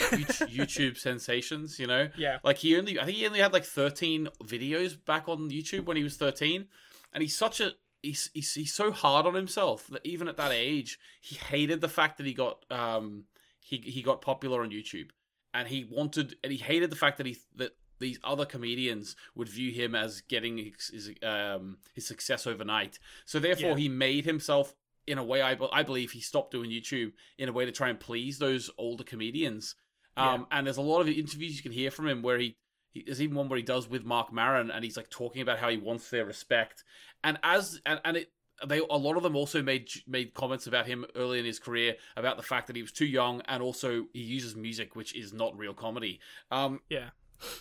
[0.48, 2.08] YouTube sensations, you know.
[2.16, 5.84] Yeah, Like he only, I think he only had like 13 videos back on YouTube
[5.84, 6.64] when he was 13,
[7.12, 10.52] and he's such a he's he's, he's so hard on himself that even at that
[10.52, 13.24] age, he hated the fact that he got um
[13.60, 15.10] he he got popular on YouTube,
[15.52, 19.50] and he wanted and he hated the fact that he that these other comedians would
[19.50, 22.98] view him as getting his, his um his success overnight.
[23.26, 23.76] So therefore, Yeah.
[23.76, 24.74] he made himself.
[25.06, 27.88] In a way, I, I believe he stopped doing YouTube in a way to try
[27.88, 29.74] and please those older comedians.
[30.16, 32.56] Um, And there's a lot of interviews you can hear from him where he,
[32.92, 35.58] he there's even one where he does with Marc Maron, and he's like talking about
[35.58, 36.84] how he wants their respect.
[37.24, 38.32] And as and, and it
[38.66, 41.96] they a lot of them also made made comments about him early in his career
[42.16, 45.32] about the fact that he was too young, and also he uses music which is
[45.32, 46.20] not real comedy.
[46.50, 47.10] Um, yeah,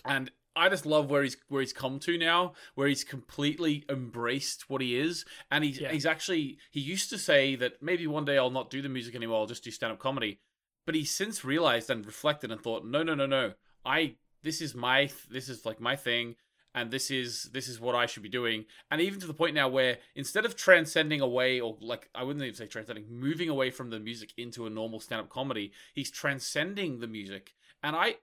[0.04, 4.70] and I just love where he's where he's come to now, where he's completely embraced
[4.70, 5.92] what he is, and he's Yeah.
[5.92, 9.16] he's actually he used to say that maybe one day I'll not do the music
[9.16, 10.40] anymore, I'll just do stand up comedy,
[10.86, 13.54] but he's since realized and reflected and thought, no, no, no, no,
[13.86, 16.36] I this is my this is like my thing,
[16.74, 19.56] and this is this is what I should be doing, and even to the point
[19.56, 23.70] now where instead of transcending away or like I wouldn't even say transcending, moving away
[23.72, 28.16] from the music into a normal stand up comedy, he's transcending the music, and I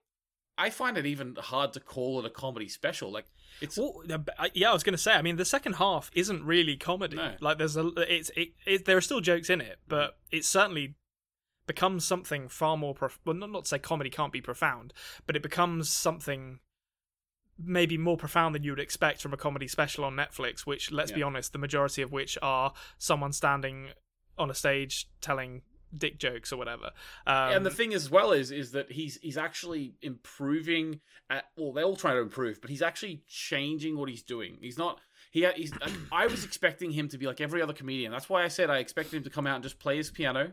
[0.59, 3.11] I find it even hard to call it a comedy special.
[3.11, 3.27] Like
[3.61, 5.13] it's Well, uh, I- yeah, I was going to say.
[5.13, 7.17] I mean, the second half isn't really comedy.
[7.17, 7.35] No.
[7.41, 10.95] Like, there's a it's it, it there are still jokes in it, but it certainly
[11.67, 12.95] becomes something far more.
[12.95, 14.93] Prof- well, not not to say comedy can't be profound,
[15.27, 16.61] but it becomes something
[17.59, 20.61] maybe more profound than you would expect from a comedy special on Netflix.
[20.61, 23.89] Which, let's be honest, the majority of which are someone standing
[24.39, 25.63] on a stage telling
[25.97, 26.91] dick jokes or whatever.
[27.27, 31.01] Um, and the thing as well is is that he's he's actually improving.
[31.29, 34.59] At, well, they're all trying to improve, but he's actually changing what he's doing.
[34.61, 35.01] He's not.
[35.31, 35.73] He he's.
[36.13, 38.13] I was expecting him to be like every other comedian.
[38.13, 40.53] That's why I said I expected him to come out and just play his piano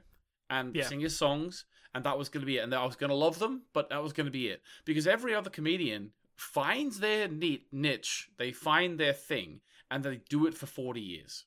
[0.50, 0.88] and Yeah.
[0.88, 3.15] sing his songs and that was going to be it, and I was going to
[3.15, 4.62] love them, but that was going to be it.
[4.86, 10.48] Because every other comedian finds their neat niche, they find their thing, and they do
[10.48, 11.46] it for forty years.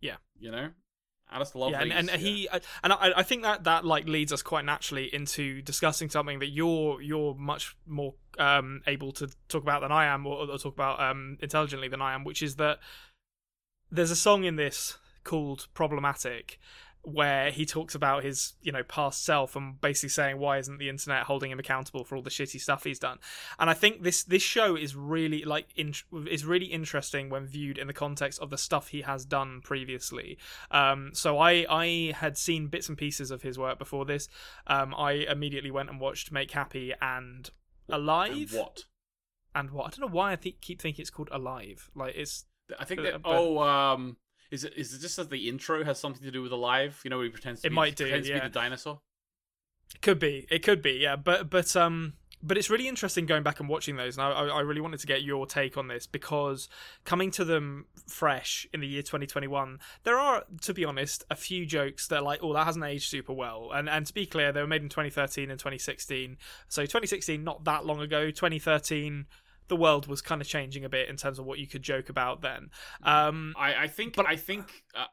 [0.00, 0.70] Yeah, you know.
[1.30, 2.16] I just love yeah, and, and yeah.
[2.16, 2.48] he
[2.82, 6.50] and I, I think that that like leads us quite naturally into discussing something that
[6.50, 10.74] you're you're much more um, able to talk about than I am, or, or talk
[10.74, 12.78] about um, intelligently than I am, which is that
[13.90, 16.60] there's a song in this called "Problematic,"
[17.04, 20.88] where he talks about his you know past self and basically saying why isn't the
[20.88, 23.18] internet holding him accountable for all the shitty stuff he's done.
[23.58, 25.92] And i think this this show is really like in,
[26.30, 30.38] is really interesting when viewed in the context of the stuff he has done previously.
[30.70, 34.28] Um so i i had seen bits and pieces of his work before this.
[34.66, 37.50] Um i immediately went and watched make happy and
[37.88, 38.84] alive And what?
[39.54, 39.86] and what?
[39.86, 41.90] I don't know why i think keep thinking it's called alive.
[41.94, 42.46] Like it's
[42.80, 43.20] I think that.
[43.22, 44.16] but- Oh, um,
[44.50, 47.00] is it is it just that the intro has something to do with alive?
[47.04, 48.40] You know, where he pretends to It be, might do, pretends to yeah.
[48.40, 49.00] be the dinosaur.
[50.02, 50.46] Could be.
[50.50, 50.92] It could be.
[50.92, 51.16] Yeah.
[51.16, 52.14] But but um.
[52.46, 55.00] But it's really interesting going back and watching those, and I, I I really wanted
[55.00, 56.68] to get your take on this because
[57.06, 61.64] coming to them fresh in the year 2021, there are, to be honest, a few
[61.64, 63.70] jokes that are like, oh, that hasn't aged super well.
[63.72, 66.36] And and to be clear, they were made in 2013 and 2016.
[66.68, 68.30] So 2016, not that long ago.
[68.30, 69.24] 2013,
[69.68, 72.08] the world was kind of changing a bit in terms of what you could joke
[72.08, 72.70] about then.
[73.02, 75.06] Um, I, I think But- I think uh,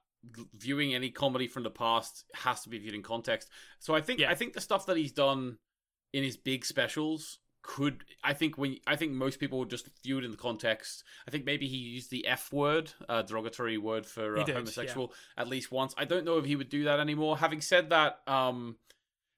[0.53, 3.49] viewing any comedy from the past has to be viewed in context.
[3.79, 4.29] So I think Yeah.
[4.31, 5.57] I think the stuff that he's done
[6.13, 10.17] in his big specials could I think when I think most people would just view
[10.17, 11.03] it in the context.
[11.27, 14.55] I think maybe he used the F word, uh, derogatory word for He uh, did,
[14.55, 15.93] homosexual, at least once.
[15.97, 17.37] I don't know if he would do that anymore.
[17.37, 18.77] Having said that, um,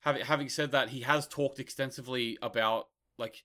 [0.01, 3.43] having having said that, he has talked extensively about like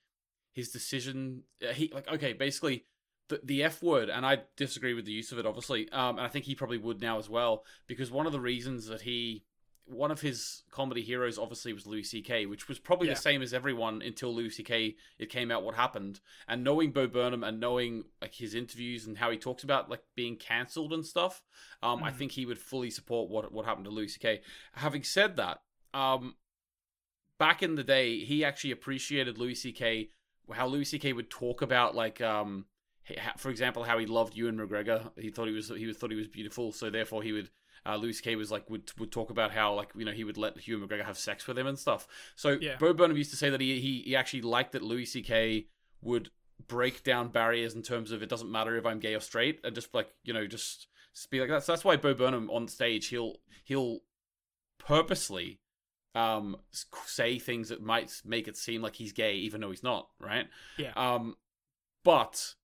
[0.59, 1.43] his decision.
[1.67, 2.85] uh, He like okay, basically
[3.29, 5.89] the the F word, and I disagree with the use of it, obviously.
[5.91, 8.87] Um, and I think he probably would now as well, because one of the reasons
[8.87, 9.45] that he,
[9.85, 13.15] one of his comedy heroes, obviously was Louis C.K., which was probably Yeah.
[13.15, 14.97] the same as everyone until Louis C.K.
[15.19, 19.19] It came out what happened, and knowing Bo Burnham and knowing like his interviews and
[19.19, 21.43] how he talks about like being cancelled and stuff,
[21.83, 22.19] um, I Mhm.
[22.19, 24.41] think he would fully support what what happened to Louis C.K.
[24.73, 25.59] Having said that,
[25.95, 26.35] um,
[27.39, 30.11] back in the day, he actually appreciated Louis C.K.
[30.53, 31.13] How Louis C.K.
[31.13, 32.67] would talk about like um
[33.37, 35.11] for example, how he loved Ewan McGregor.
[35.19, 37.51] He thought he was he thought he was beautiful, so therefore he would.
[37.87, 38.37] Uh, Louis C.K.
[38.37, 41.05] was like would would talk about how like you know he would let Ewan McGregor
[41.05, 42.07] have sex with him and stuff.
[42.37, 42.77] So Yeah.
[42.77, 45.67] Bo Burnham used to say that he, he he actually liked that Louis C.K.
[46.03, 46.31] would
[46.67, 49.75] break down barriers in terms of it doesn't matter if I'm gay or straight, and
[49.75, 50.89] just like you know just
[51.31, 51.63] be like that.
[51.65, 54.01] So that's why Bo Burnham on stage he'll he'll
[54.79, 55.61] purposely
[56.19, 56.57] um
[57.07, 60.47] say things that might make it seem like he's gay even though he's not, right?
[60.77, 60.93] Yeah.
[60.97, 61.37] Um
[62.05, 62.55] but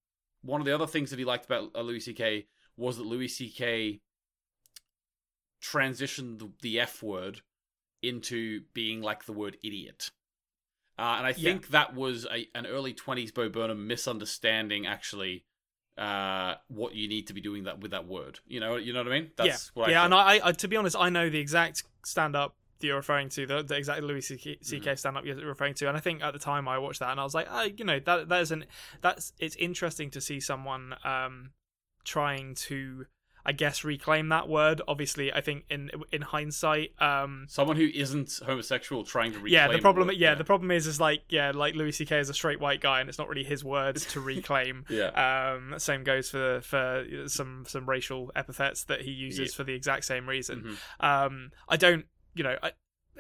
[0.43, 2.47] one of the other things that he liked about uh, Louis C.K.
[2.77, 4.01] was that Louis C.K.
[5.62, 7.40] transitioned the, the F word
[8.03, 10.11] into being like the word idiot.
[10.99, 11.55] Uh, and I Yeah.
[11.55, 15.45] think that was a, an early 20s Bo Burnham misunderstanding, actually,
[15.99, 18.38] uh, what you need to be doing that with that word.
[18.47, 19.31] You know, you know what I mean?
[19.37, 21.83] That's yeah, what I yeah, and I, I, to be honest, I know the exact
[22.05, 24.59] stand up you're referring to, the, the exact Louis C.K.
[24.62, 24.99] Mhm.
[24.99, 27.18] stand up you're referring to, and I think at the time I watched that and
[27.18, 28.66] I was like, oh, you know, that that is an
[29.01, 31.51] that's it's interesting to see someone um
[32.05, 33.07] trying to.
[33.47, 34.81] I guess reclaim that word.
[34.88, 39.68] Obviously, I think in in hindsight, um, Someone who isn't homosexual trying to reclaim yeah,
[39.68, 42.20] the problem, word, yeah, the problem is, is like, yeah, like Louis C.K.
[42.20, 44.87] is a straight white guy, and it's not really his words to reclaim.
[44.88, 45.09] yeah.
[45.59, 49.57] Um, same goes for for some some racial epithets that he uses Yeah.
[49.59, 50.79] for the exact same reason.
[51.03, 51.05] Mhm.
[51.07, 52.73] Um, I don't, you know, I,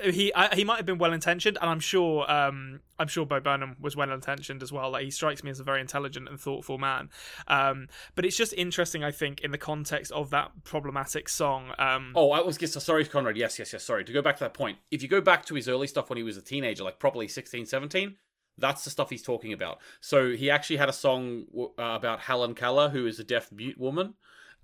[0.02, 3.40] he I, he might have been well intentioned, and I'm sure um, I'm sure Bo
[3.40, 4.90] Burnham was well intentioned as well.
[4.90, 7.10] Like he strikes me as a very intelligent and thoughtful man.
[7.46, 11.72] Um, but it's just interesting, I think, in the context of that problematic song.
[11.78, 13.36] Um, Oh, I was just sorry, Konrad.
[13.36, 13.84] Yes, yes, yes.
[13.84, 14.04] Sorry.
[14.04, 16.16] To go back to that point, if you go back to his early stuff when
[16.16, 18.16] he was a teenager, like probably 16, 17,
[18.58, 19.78] that's the stuff he's talking about.
[20.00, 23.78] So he actually had a song uh, about Helen Keller, who is a deaf mute
[23.78, 24.14] woman,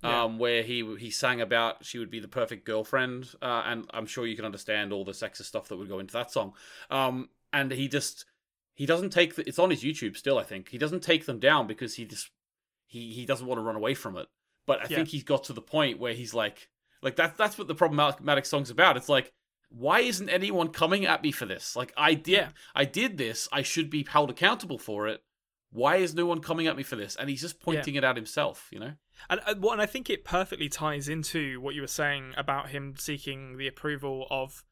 [0.03, 0.23] Yeah.
[0.23, 4.05] um, where he he sang about she would be the perfect girlfriend, uh, and I'm
[4.07, 6.53] sure you can understand all the sexist stuff that would go into that song.
[6.89, 8.25] Um, and he just
[8.73, 10.37] he doesn't take the, it's on his YouTube still.
[10.39, 12.31] I think he doesn't take them down because he just
[12.87, 14.27] he he doesn't want to run away from it.
[14.65, 14.97] But I Yeah.
[14.97, 16.69] think he's got to the point where he's like
[17.01, 18.97] like that that's what the problematic song's about.
[18.97, 19.31] It's like
[19.69, 21.75] why isn't anyone coming at me for this?
[21.75, 22.49] Like I did Yeah.
[22.75, 23.47] I did this.
[23.51, 25.21] I should be held accountable for it.
[25.73, 27.15] Why is no one coming at me for this?
[27.15, 28.93] And he's just pointing it at himself, you know?
[29.29, 32.69] And and what and I think it perfectly ties into what you were saying about
[32.69, 34.63] him seeking the approval of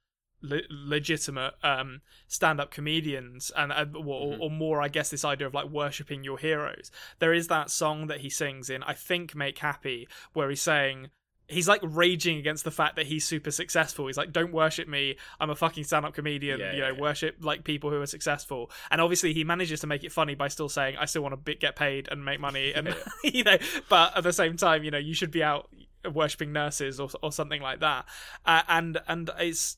[0.41, 4.39] le- legitimate um, stand-up comedians and uh, or, Mhm.
[4.39, 6.91] or more, I guess, this idea of like worshiping your heroes.
[7.19, 11.11] There is that song that he sings in, I think, "Make Happy," where he's saying.
[11.49, 14.07] He's like raging against the fact that he's super successful.
[14.07, 15.17] He's like, "Don't worship me.
[15.39, 16.59] I'm a fucking stand-up comedian.
[16.59, 19.87] Yeah, you know, yeah, worship like people who are successful." And obviously, he manages to
[19.87, 22.39] make it funny by still saying, "I still want to be- get paid and make
[22.39, 23.57] money," and you know,
[23.89, 25.69] but at the same time, you know, you should be out
[26.13, 28.05] worshiping nurses or or something like that.
[28.45, 29.77] Uh, and and it's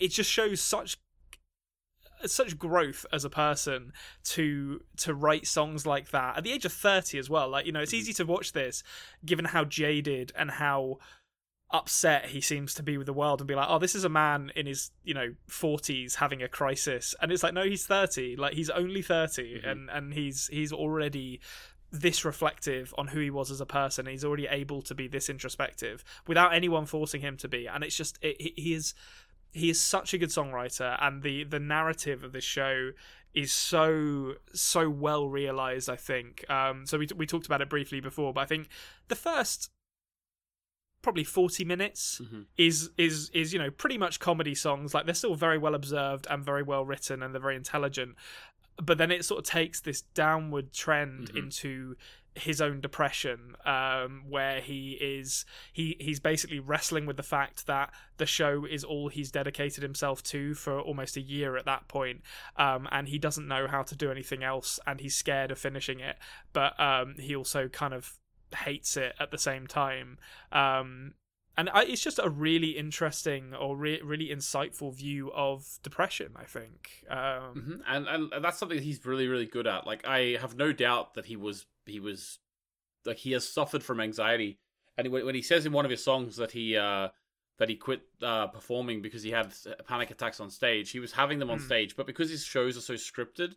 [0.00, 0.96] it just shows such
[2.26, 3.92] such growth as a person
[4.24, 7.48] to to write songs like that at the age of 30 as well.
[7.48, 8.82] Like you know it's easy to watch this
[9.24, 10.98] given how jaded and how
[11.70, 14.08] upset he seems to be with the world and be like oh this is a
[14.08, 17.14] man in his you know 40s having a crisis.
[17.20, 19.70] And it's like no he's 30 like he's only 30 Mhm.
[19.70, 21.40] and and he's he's already
[21.90, 24.04] this reflective on who he was as a person.
[24.04, 27.66] He's already able to be this introspective without anyone forcing him to be.
[27.66, 28.92] And it's just it, he is
[29.52, 32.90] he is such a good songwriter and the the narrative of this show
[33.34, 38.00] is so so well realized i think um so we we talked about it briefly
[38.00, 38.68] before but i think
[39.08, 39.70] the first
[41.02, 42.46] probably 40 minutes Mhm.
[42.56, 46.26] is is is you know pretty much comedy songs like they're still very well observed
[46.28, 48.16] and very well written and they're very intelligent
[48.82, 51.36] but then it sort of takes this downward trend Mhm.
[51.38, 51.96] into
[52.38, 57.90] his own depression um where he is he he's basically wrestling with the fact that
[58.16, 62.22] the show is all he's dedicated himself to for almost a year at that point
[62.56, 66.00] um and he doesn't know how to do anything else and he's scared of finishing
[66.00, 66.16] it
[66.52, 68.18] but um he also kind of
[68.56, 70.16] hates it at the same time
[70.52, 71.12] um
[71.56, 76.44] and I, it's just a really interesting or re- really insightful view of depression i
[76.44, 77.26] think um
[77.56, 77.80] Mhm.
[77.86, 79.86] and and that's something he's really really good at.
[79.86, 82.38] Like I have no doubt that he was he was
[83.04, 84.58] like he has suffered from anxiety,
[84.96, 87.08] and when he says in one of his songs that he uh
[87.58, 89.52] that he quit uh, performing because he had
[89.86, 91.66] panic attacks on stage, he was having them on Mm.
[91.66, 93.54] stage, but because his shows are so scripted,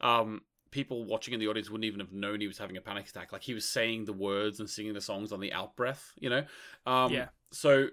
[0.00, 0.42] um.
[0.70, 3.32] People watching in the audience wouldn't even have known he was having a panic attack.
[3.32, 6.30] Like he was saying the words and singing the songs on the out breath, you
[6.30, 6.44] know.
[6.86, 7.28] Um, Yeah.
[7.50, 7.88] So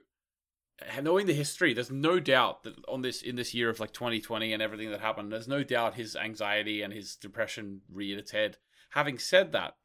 [1.01, 4.53] knowing the history, there's no doubt that on this in this year of like 2020
[4.53, 8.57] and everything that happened, there's no doubt his anxiety and his depression reared its head.
[8.91, 9.75] Having said that,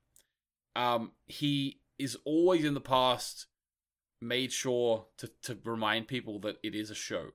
[0.77, 3.47] um, he is always in the past
[4.21, 7.31] made sure to to remind people that it is a show.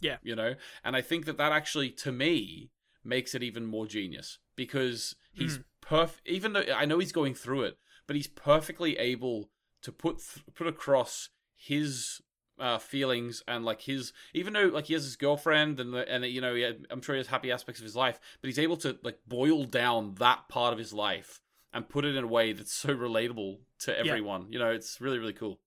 [0.00, 0.16] Yeah.
[0.22, 2.72] you know, and I think that that actually, to me,
[3.04, 5.64] makes it even more genius because he's Mm.
[5.80, 6.14] perf.
[6.26, 9.50] Even though I know he's going through it, but he's perfectly able
[9.82, 12.20] to put th- put across his
[12.62, 16.40] uh, feelings and like his even though like he has his girlfriend and and you
[16.40, 18.76] know he had, I'm sure he has happy aspects of his life, but he's able
[18.78, 21.40] to like boil down that part of his life
[21.74, 24.46] and put it in a way that's so relatable to everyone.
[24.50, 25.58] You know, it's really really cool.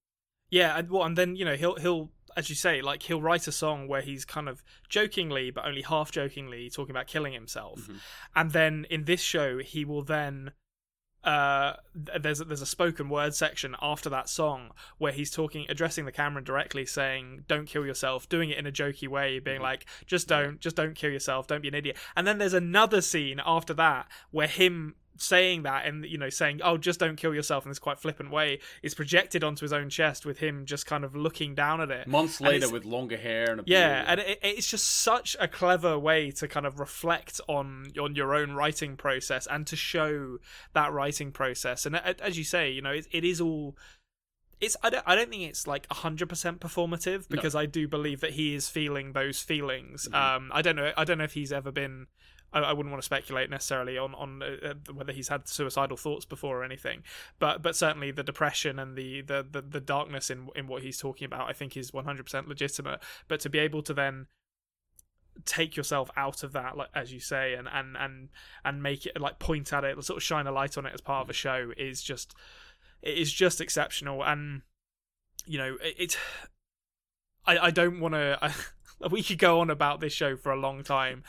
[0.49, 3.47] Yeah, and well, and then you know he'll he'll as you say like he'll write
[3.47, 7.79] a song where he's kind of jokingly but only half jokingly talking about killing himself,
[7.81, 7.99] Mhm.
[8.35, 10.51] and then in this show he will then
[11.25, 11.73] uh
[12.19, 14.69] there's a, there's a spoken word section after that song
[14.99, 18.71] where he's talking addressing the camera directly saying don't kill yourself doing it in a
[18.71, 19.63] jokey way being Mhm.
[19.63, 23.01] like just don't just don't kill yourself don't be an idiot and then there's another
[23.01, 27.33] scene after that where him saying that and you know saying oh just don't kill
[27.33, 30.85] yourself in this quite flippant way is projected onto his own chest with him just
[30.85, 34.03] kind of looking down at it Months And later, with longer hair and a yeah,
[34.03, 34.19] beard.
[34.19, 38.35] and it, it's just such a clever way to kind of reflect on on your
[38.35, 40.37] own writing process and to show
[40.73, 41.85] that writing process.
[41.85, 43.77] And as you say, you know, it, it is all.
[44.61, 47.35] It's I don't I don't think it's like hundred percent performative No.
[47.35, 50.07] because I do believe that he is feeling those feelings.
[50.11, 50.15] Mhm.
[50.35, 52.07] Um, I don't know I don't know if he's ever been.
[52.55, 55.97] I, I wouldn't want to speculate necessarily on on uh, uh, whether he's had suicidal
[55.97, 57.03] thoughts before or anything,
[57.37, 60.97] but but certainly the depression and the the the, the darkness in in what he's
[60.97, 62.99] talking about, I think, is one hundred percent legitimate.
[63.27, 64.27] But to be able to then
[65.43, 68.29] take yourself out of that like as you say and and and
[68.63, 71.01] and make it like point at it sort of shine a light on it as
[71.01, 72.33] part of a show is just
[73.01, 74.23] it is just exceptional.
[74.23, 74.61] And
[75.45, 76.17] you know it, it
[77.45, 78.53] i i don't want to
[79.11, 81.23] we could go on about this show for a long time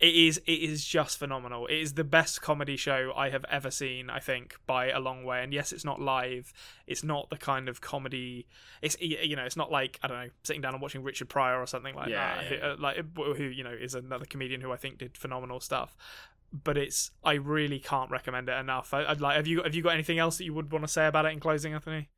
[0.00, 1.66] it is it is just phenomenal.
[1.66, 5.24] It is the best comedy show i have ever seen i think by a long
[5.24, 5.42] way.
[5.42, 6.52] And yes it's not live.
[6.86, 8.46] It's not the kind of comedy
[8.82, 11.60] it's you know it's not like i don't know sitting down and watching richard pryor
[11.60, 14.72] or something like Yeah, that yeah, uh, like who you know is another comedian who
[14.72, 15.96] i think did phenomenal stuff.
[16.52, 18.92] But it's i really can't recommend it enough.
[18.92, 20.88] I, i'd like have you have you got anything else that you would want to
[20.88, 22.08] say about it in closing anthony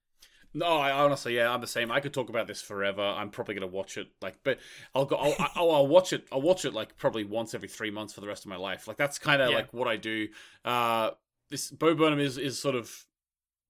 [0.57, 1.93] No, I honestly, yeah, I'm the same.
[1.93, 3.03] I could talk about this forever.
[3.03, 4.59] I'm probably gonna watch it, like, but
[4.95, 5.17] I'll go.
[5.17, 6.27] I'll, I'll, I'll watch it.
[6.33, 8.89] I'll watch it like probably once every three months for the rest of my life.
[8.89, 9.57] Like that's kind of Yeah.
[9.57, 10.29] like what I do.
[10.65, 11.11] Uh,
[11.51, 13.05] this Bo Burnham is is sort of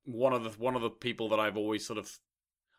[0.05, 2.20] one of the one of the people that I've always sort of.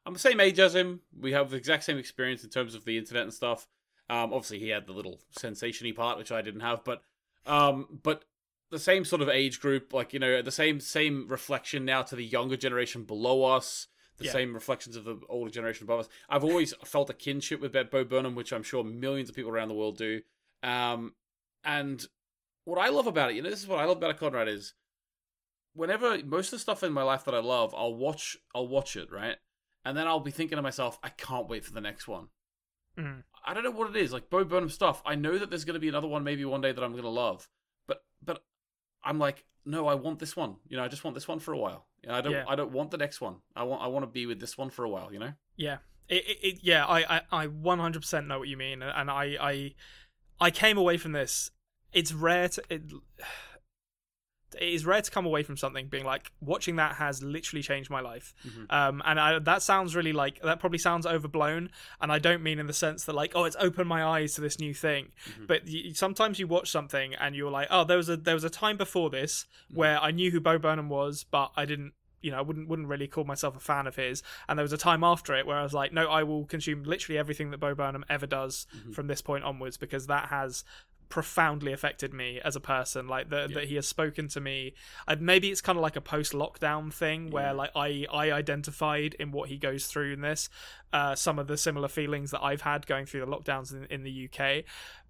[0.05, 1.01] I'm the same age as him.
[1.19, 3.67] We have the exact same experience in terms of the internet and stuff.
[4.09, 7.01] Um, obviously he had the little sensationy part, which I didn't have, but
[7.45, 8.23] um, but
[8.71, 12.15] the same sort of age group, like you know, the same same reflection now to
[12.15, 13.87] the younger generation below us
[14.17, 14.31] the Yeah.
[14.31, 16.09] same reflections of the older generation above us.
[16.27, 19.67] I've always felt a kinship with Bo Burnham, which I'm sure millions of people around
[19.69, 20.21] the world do.
[20.63, 21.15] Um,
[21.63, 22.05] and
[22.65, 24.73] what I love about it, you know, this is what I love about Konrad is
[25.73, 28.95] whenever most of the stuff in my life that I love, I'll watch, I'll watch
[28.95, 29.37] it, right,
[29.85, 32.29] and then I'll be thinking to myself, I can't wait for the next one.
[32.97, 33.23] Mhm.
[33.45, 35.01] I don't know what it is, like Bo Burnham stuff.
[35.05, 37.03] I know that there's going to be another one, maybe one day that I'm going
[37.03, 37.47] to love,
[37.85, 38.43] but but
[39.07, 40.55] I'm like, no, I want this one.
[40.67, 41.85] You know, I just want this one for a while.
[42.03, 42.45] You know, I don't, Yeah.
[42.47, 43.35] I don't want the next one.
[43.55, 45.11] I want, I want to be with this one for a while.
[45.11, 45.33] You know.
[45.55, 45.77] Yeah,
[46.09, 49.73] it, it, it yeah, I, I, I 100% know what you mean, and I, I,
[50.39, 51.51] I came away from this.
[51.93, 52.63] It's rare to,
[54.55, 57.89] it, is rare to come away from something being like watching that has literally changed
[57.89, 58.33] my life.
[58.47, 58.71] Mhm.
[58.71, 61.69] Um, and I, that sounds really like that probably sounds overblown,
[62.01, 64.41] and I don't mean in the sense that like oh it's opened my eyes to
[64.41, 65.47] this new thing, Mhm.
[65.47, 68.43] but y sometimes you watch something and you're like oh there was a there was
[68.43, 69.75] a time before this Mhm.
[69.75, 71.93] where I knew who Bo Burnham was, but I didn't.
[72.19, 74.23] You know, I wouldn't wouldn't really call myself a fan of his.
[74.49, 76.81] And there was a time after it where I was like, no, I will consume
[76.83, 78.95] literally everything that Bo Burnham ever does Mhm.
[78.95, 80.63] from this point onwards because that has
[81.09, 83.55] profoundly affected me as a person like that Yeah.
[83.59, 84.73] that he has spoken to me
[85.07, 87.51] I, maybe it's kind of like a post lockdown thing where Yeah.
[87.53, 90.49] like i i identified in what he goes through in this
[90.91, 94.03] uh some of the similar feelings that i've had going through the lockdowns in, in
[94.03, 94.63] the uk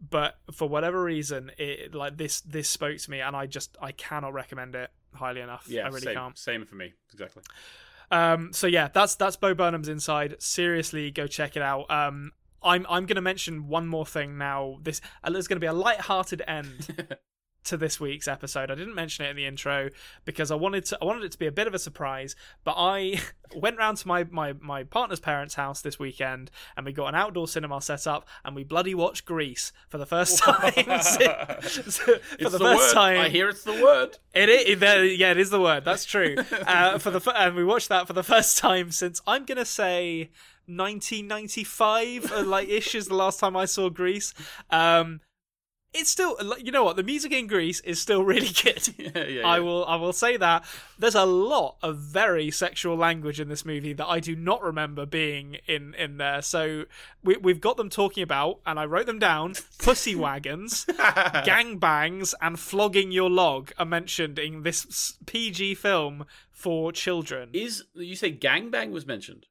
[0.09, 3.91] but for whatever reason it like this this spoke to me and i just i
[3.91, 6.93] cannot recommend it highly enough Yeah, i really same, can't same for me.
[7.13, 7.41] Exactly.
[8.11, 10.41] um, so yeah, that's that's Bo Burnham's Inside.
[10.41, 11.89] Seriously, go check it out.
[11.91, 12.31] Um,
[12.63, 14.77] I'm I'm gonna mention one more thing now.
[14.81, 17.17] This uh, there's gonna be a light-hearted end
[17.65, 18.71] to this week's episode.
[18.71, 19.89] I didn't mention it in the intro
[20.23, 22.35] because I wanted to I wanted it to be a bit of a surprise.
[22.63, 23.19] But I
[23.55, 27.15] went round to my my my partner's parents' house this weekend and we got an
[27.15, 30.71] outdoor cinema set up and we bloody watched Grease for the first time.
[31.61, 32.93] since- for It's the, the, first word.
[32.93, 34.17] time, I hear it's the word.
[34.33, 35.83] it is, it, yeah, it is the word.
[35.83, 36.35] That's true.
[36.65, 40.29] Uh, for the and we watched that for the first time since I'm gonna say
[40.67, 44.33] 1995, uh, like ish is the last time I saw Grease.
[44.69, 45.21] Um,
[45.93, 48.87] it's still, you know what, the music in Grease is still really good.
[48.97, 50.63] yeah, yeah, I will, I will say that.
[50.99, 55.05] There's a lot of very sexual language in this movie that I do not remember
[55.05, 56.41] being in in there.
[56.41, 56.85] So
[57.23, 60.85] we we've got them talking about, and I wrote them down: pussy wagons
[61.45, 67.49] gang bangs, and flogging your log are mentioned in this PG film for children.
[67.53, 69.45] Is you say gang bang was mentioned?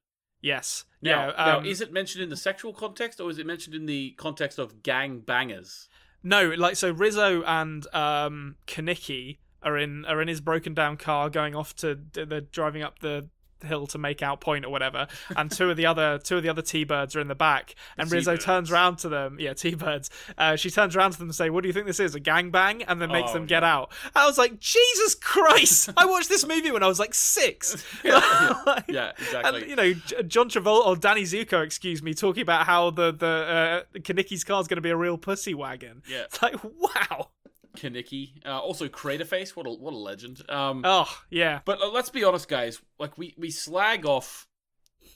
[0.47, 0.85] Yes.
[1.01, 1.45] Now, yeah.
[1.45, 4.11] now, um, is it mentioned in the sexual context or is it mentioned in the
[4.17, 5.89] context of gang bangers?
[6.23, 11.29] no, like so Rizzo and um Kenickie are in are in his broken down car
[11.29, 13.29] going off to they're driving up the
[13.63, 16.49] hill to make out point or whatever and two of the other two of the
[16.49, 18.45] other t-birds are in the back and rizzo T-birds.
[18.45, 21.61] turns around to them yeah t-birds uh, she turns around to them and say what
[21.63, 23.91] do you think this is a gang bang and then makes Oh, them get out
[24.15, 28.79] i was like jesus christ i watched this movie when i was like six yeah,
[28.87, 29.61] yeah, exactly.
[29.61, 29.93] And you know,
[30.23, 34.61] John Travolta or Danny Zuko, excuse me, talking about how the the uh, Kenickie's car
[34.61, 36.01] is going to be a real pussy wagon.
[36.07, 37.29] yeah, It's like, wow.
[37.77, 38.45] Kenickie.
[38.45, 39.55] Uh, also, Craterface.
[39.55, 40.41] What a what a legend.
[40.49, 42.81] Um, Oh yeah, But uh, let's be honest, guys.
[42.99, 44.47] Like we we slag off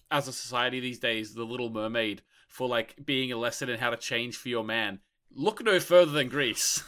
[0.10, 3.90] as a society these days the Little Mermaid for like being a lesson in how
[3.90, 5.00] to change for your man.
[5.34, 6.84] Look no further than Grease.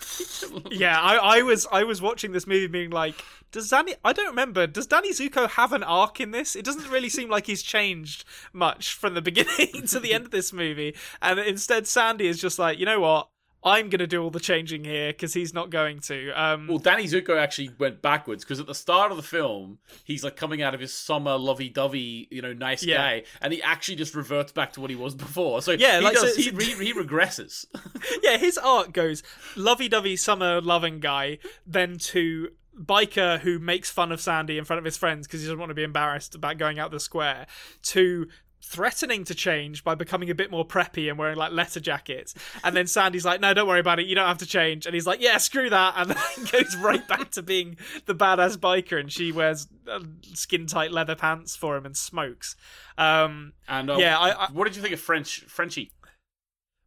[0.71, 0.99] yeah.
[0.99, 3.95] I, I was I was watching this movie, being like, does Danny?
[4.03, 4.67] I don't remember.
[4.67, 6.55] Does Danny Zuko have an arc in this?
[6.55, 10.31] It doesn't really seem like he's changed much from the beginning to the end of
[10.31, 13.29] this movie, and instead Sandy is just like, you know what?
[13.65, 16.31] I'm gonna do all the changing here because he's not going to.
[16.31, 20.23] Um, Well, Danny Zuko actually went backwards because at the start of the film, he's
[20.23, 22.97] like coming out of his summer lovey-dovey, you know, nice Yeah.
[22.97, 25.61] guy, and he actually just reverts back to what he was before.
[25.61, 26.35] So Yeah, he like, so does.
[26.35, 27.65] he, re- he regresses.
[28.23, 29.23] yeah, his arc goes
[29.55, 32.49] lovey-dovey summer loving guy, then to
[32.79, 35.69] biker who makes fun of Sandy in front of his friends because he doesn't want
[35.69, 37.45] to be embarrassed about going out the square,
[37.83, 38.27] to
[38.65, 42.33] threatening to change by becoming a bit more preppy and wearing like letter jackets.
[42.63, 44.07] And then Sandy's like, "No, don't worry about it.
[44.07, 47.05] You don't have to change." And he's like, "Yeah, screw that." And then goes right
[47.07, 49.99] back to being the badass biker and she wears uh,
[50.33, 52.55] skin-tight leather pants for him and smokes.
[52.97, 55.91] Um, And uh, Yeah, I- I- what did you think of French Frenchie?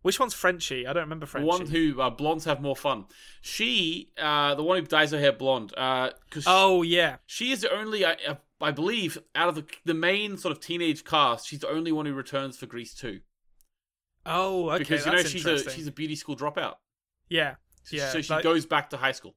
[0.02, 0.86] which one's Frenchie?
[0.86, 1.48] I don't remember The Frenchie.
[1.48, 3.06] one who uh, blondes have more fun.
[3.42, 7.16] She, uh, the one who dyes her hair blonde, because Oh yeah.
[7.26, 10.60] she is the only, I, uh, I believe, out of the the main sort of
[10.60, 13.20] teenage cast, she's the only one who returns for Grease two.
[14.24, 14.78] Oh, okay.
[14.78, 16.74] because you know she's a she's a beauty school dropout.
[17.28, 17.56] yeah.
[17.92, 19.36] Yeah, so she like- goes back to high school.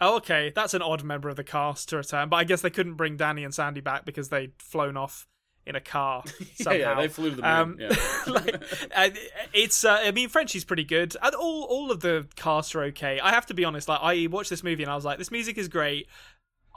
[0.00, 0.52] Oh, okay.
[0.54, 3.18] That's an odd member of the cast to return, but I guess they couldn't bring
[3.18, 5.26] Danny and Sandy back because they'd flown off
[5.66, 6.22] in a car
[6.54, 6.78] somehow.
[6.78, 7.50] Yeah, yeah, they flew to the moon.
[7.50, 7.96] Um, yeah.
[8.26, 8.62] like,
[8.96, 9.10] uh,
[9.52, 9.84] it's.
[9.84, 11.14] Uh, I mean, Frenchie's pretty good.
[11.20, 13.20] And all all of the cast are okay.
[13.20, 13.86] I have to be honest.
[13.86, 16.06] Like, I watched this movie and I was like, this music is great.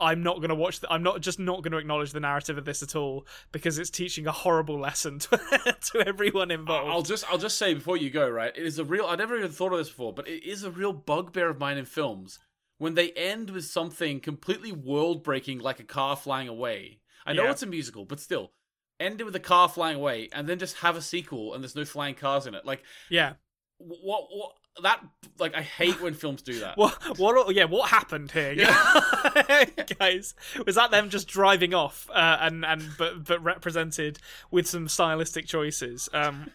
[0.01, 0.79] I'm not going to watch.
[0.79, 3.77] The, I'm not just not going to acknowledge the narrative of this at all because
[3.77, 6.89] it's teaching a horrible lesson to, to everyone involved.
[6.89, 8.51] I'll just I'll just say before you go, right?
[8.55, 9.05] It is a real.
[9.05, 11.77] I never even thought of this before, but it is a real bugbear of mine
[11.77, 12.39] in films
[12.79, 16.99] when they end with something completely world breaking, like a car flying away.
[17.25, 17.51] I know Yeah.
[17.51, 18.53] it's a musical, but still,
[18.99, 21.75] end it with a car flying away, and then just have a sequel and there's
[21.75, 22.65] no flying cars in it.
[22.65, 23.33] Like yeah.
[23.77, 24.27] what?
[24.31, 24.53] What?
[24.81, 25.03] That
[25.37, 26.77] like I hate when films do that.
[26.77, 27.19] What?
[27.19, 27.55] What?
[27.55, 27.65] Yeah.
[27.65, 28.55] What happened here,
[29.99, 30.33] guys?
[30.65, 34.19] Was that them just driving off uh, and and but but represented
[34.49, 36.07] with some stylistic choices?
[36.13, 36.51] Um,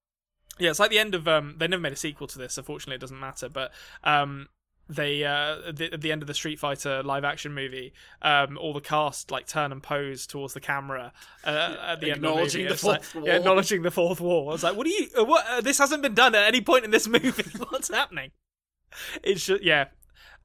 [0.58, 1.54] yeah, it's like the end of um.
[1.58, 2.58] They never made a sequel to this.
[2.58, 3.48] Unfortunately, it doesn't matter.
[3.48, 4.48] But um.
[4.88, 8.58] They uh, at the, at the end of the Street Fighter live action movie, um,
[8.58, 11.12] all the cast like turn and pose towards the camera
[11.44, 12.68] uh, at the end of the Acknowledging movie.
[12.68, 13.40] the It's like- fourth yeah, wall.
[13.40, 14.50] acknowledging the fourth wall.
[14.50, 15.08] I was like, "What are you?
[15.18, 15.46] Uh, what?
[15.48, 17.30] Uh, this hasn't been done at any point in this movie.
[17.70, 18.32] What's happening?"
[19.22, 19.86] It's just yeah.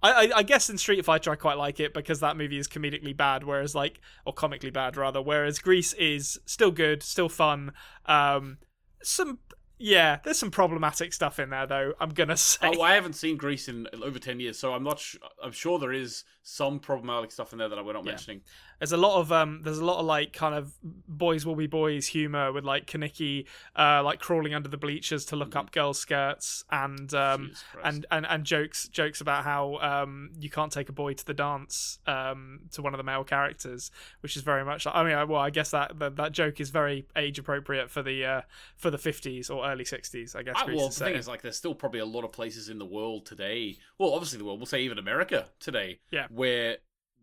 [0.03, 2.67] I, I, I guess in Street Fighter I quite like it because that movie is
[2.67, 7.73] comedically bad, whereas like or comically bad rather, whereas Grease is still good, still fun.
[8.05, 8.59] Um,
[9.01, 9.39] some
[9.77, 11.93] yeah, there's some problematic stuff in there though.
[11.99, 12.73] I'm gonna oh, say.
[12.75, 14.99] Oh, I haven't seen Grease in over ten years, so I'm not.
[14.99, 18.11] Sh- I'm sure there is some problematic stuff in there that we're not Yeah.
[18.11, 18.41] mentioning.
[18.79, 21.67] There's a lot of um, there's a lot of like kind of boys will be
[21.67, 23.45] boys humor with like Kenickie,
[23.75, 27.51] uh, like crawling under the bleachers to look up girls' skirts and um,
[27.83, 31.33] and, and and jokes jokes about how um you can't take a boy to the
[31.33, 33.91] dance um to one of the male characters,
[34.21, 36.61] which is very much like I mean I- well I guess that that, that joke
[36.61, 38.41] is very age appropriate for the uh
[38.75, 40.55] for the 50s or early 60s I guess.
[40.55, 41.15] I, Grease well, the thing saying.
[41.17, 43.77] is, like, there's still probably a lot of places in the world today.
[43.97, 44.59] Well, obviously the world.
[44.59, 46.27] We'll say even America today, Yeah.
[46.37, 46.77] Where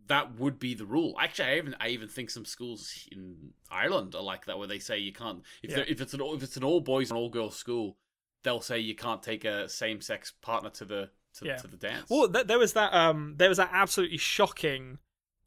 [0.07, 1.15] that would be the rule.
[1.19, 4.79] Actually, I even I even think some schools in Ireland are like that, where they
[4.79, 5.85] say you can't if Yeah.
[5.89, 7.97] if it's an all- if it's an all boys and all girls school,
[8.43, 11.57] they'll say you can't take a same sex partner to the to, Yeah.
[11.57, 12.09] to the dance.
[12.11, 14.99] Well, th- there was that um, there was that absolutely shocking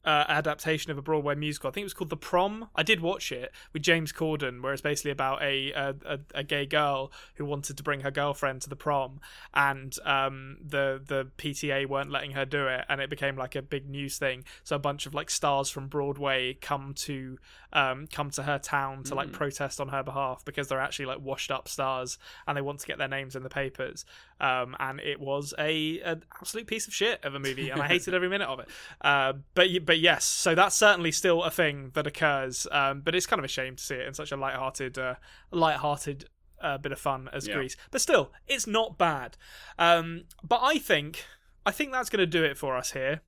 [0.08, 1.68] uh, adaptation of a Broadway musical.
[1.68, 2.68] I think it was called The Prom.
[2.74, 6.44] I did watch it with James Corden, where it's basically about a a, a, a
[6.44, 9.20] gay girl who wanted to bring her girlfriend to the prom,
[9.52, 13.62] and um, the the PTA weren't letting her do it, and it became like a
[13.62, 14.44] big news thing.
[14.64, 17.38] So a bunch of like stars from Broadway come to
[17.72, 19.32] um, come to her town to like Mm.
[19.32, 22.86] protest on her behalf because they're actually like washed up stars and they want to
[22.86, 24.06] get their names in the papers.
[24.40, 27.88] Um, and it was a an absolute piece of shit of a movie, and I
[27.94, 28.68] hated every minute of it.
[29.00, 32.66] Uh, but but yes, so that's certainly still a thing that occurs.
[32.70, 35.14] Um, but it's kind of a shame to see it in such a light-hearted, uh,
[35.50, 36.26] light-hearted
[36.60, 37.54] uh, bit of fun as Yeah.
[37.54, 37.76] Grease.
[37.90, 39.36] But still, it's not bad.
[39.78, 41.24] Um, but I think
[41.66, 43.22] I think that's going to do it for us here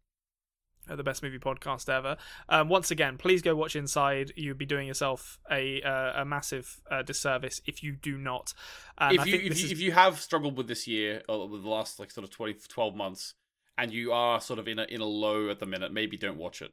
[0.89, 2.17] the best movie podcast ever.
[2.49, 4.33] Um, once again, please go watch Inside.
[4.37, 8.53] You'd be doing yourself a uh, a massive uh, disservice if you do not.
[8.99, 11.63] I if you if you, is- if you have struggled with this year or with
[11.63, 13.35] the last like sort of 20, 12 months,
[13.79, 16.37] and you are sort of in a in a low at the minute, maybe don't
[16.39, 16.73] watch it.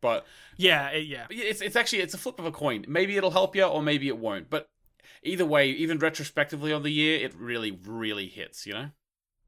[0.00, 0.24] But
[0.56, 2.84] yeah, it- yeah, it's it's actually it's a flip of a coin.
[2.88, 4.48] Maybe it'll help you, or maybe it won't.
[4.48, 4.68] But
[5.22, 8.64] either way, even retrospectively on the year, it really really hits.
[8.66, 8.90] You know.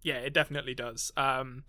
[0.03, 1.13] yeah, it definitely does.
[1.17, 1.65] Um,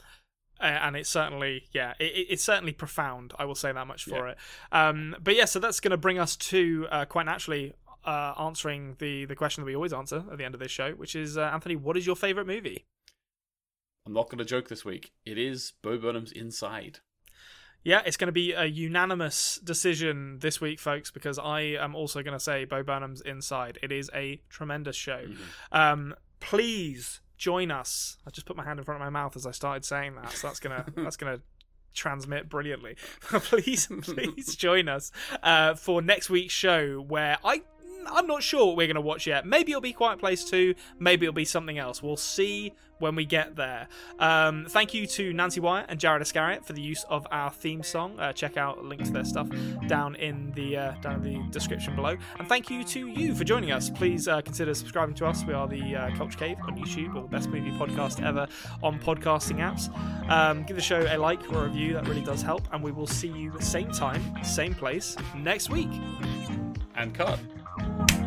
[0.68, 3.34] and it's certainly yeah, it, it- it's certainly profound.
[3.39, 4.38] I will say that much for it.
[4.72, 7.74] Um, but yeah, so that's going to bring us to uh, quite naturally.
[8.03, 10.93] Uh, answering the the question that we always answer at the end of this show,
[10.93, 12.84] which is uh, Anthony, what is your favorite movie?
[14.07, 15.12] I'm not going to joke this week.
[15.24, 16.97] It is Bo Burnham's Inside.
[17.84, 22.24] Yeah, it's going to be a unanimous decision this week, folks, because I am also
[22.24, 23.78] going to say Bo Burnham's Inside.
[23.84, 25.26] It is a tremendous show.
[25.72, 28.17] Um, please join us.
[28.25, 30.31] I just put my hand in front of my mouth as I started saying that,
[30.31, 31.41] so that's gonna that's gonna
[31.93, 32.95] transmit brilliantly.
[33.21, 35.11] please, please join us
[35.41, 37.63] uh, for next week's show, where I.
[38.07, 39.45] I'm not sure what we're going to watch yet.
[39.45, 40.75] Maybe it'll be Quiet Place 2.
[40.99, 42.01] Maybe it'll be something else.
[42.01, 43.87] We'll see when we get there.
[44.19, 47.83] Um, thank you to Nancy Wyatt and Jared Iscariot for the use of our theme
[47.83, 48.17] song.
[48.19, 49.49] Uh, check out link to their stuff
[49.87, 52.15] down in the uh, down in the description below.
[52.39, 53.89] And thank you to you for joining us.
[53.89, 55.43] Please uh, consider subscribing to us.
[55.43, 58.47] We are the uh, Culture Cave on YouTube, or the best movie podcast ever
[58.83, 59.89] on podcasting apps.
[60.29, 61.93] Um, give the show a like or a review.
[61.93, 62.61] That really does help.
[62.71, 65.89] And we will see you same time, same place next week.
[66.95, 67.39] And cut.
[67.78, 68.20] Bye.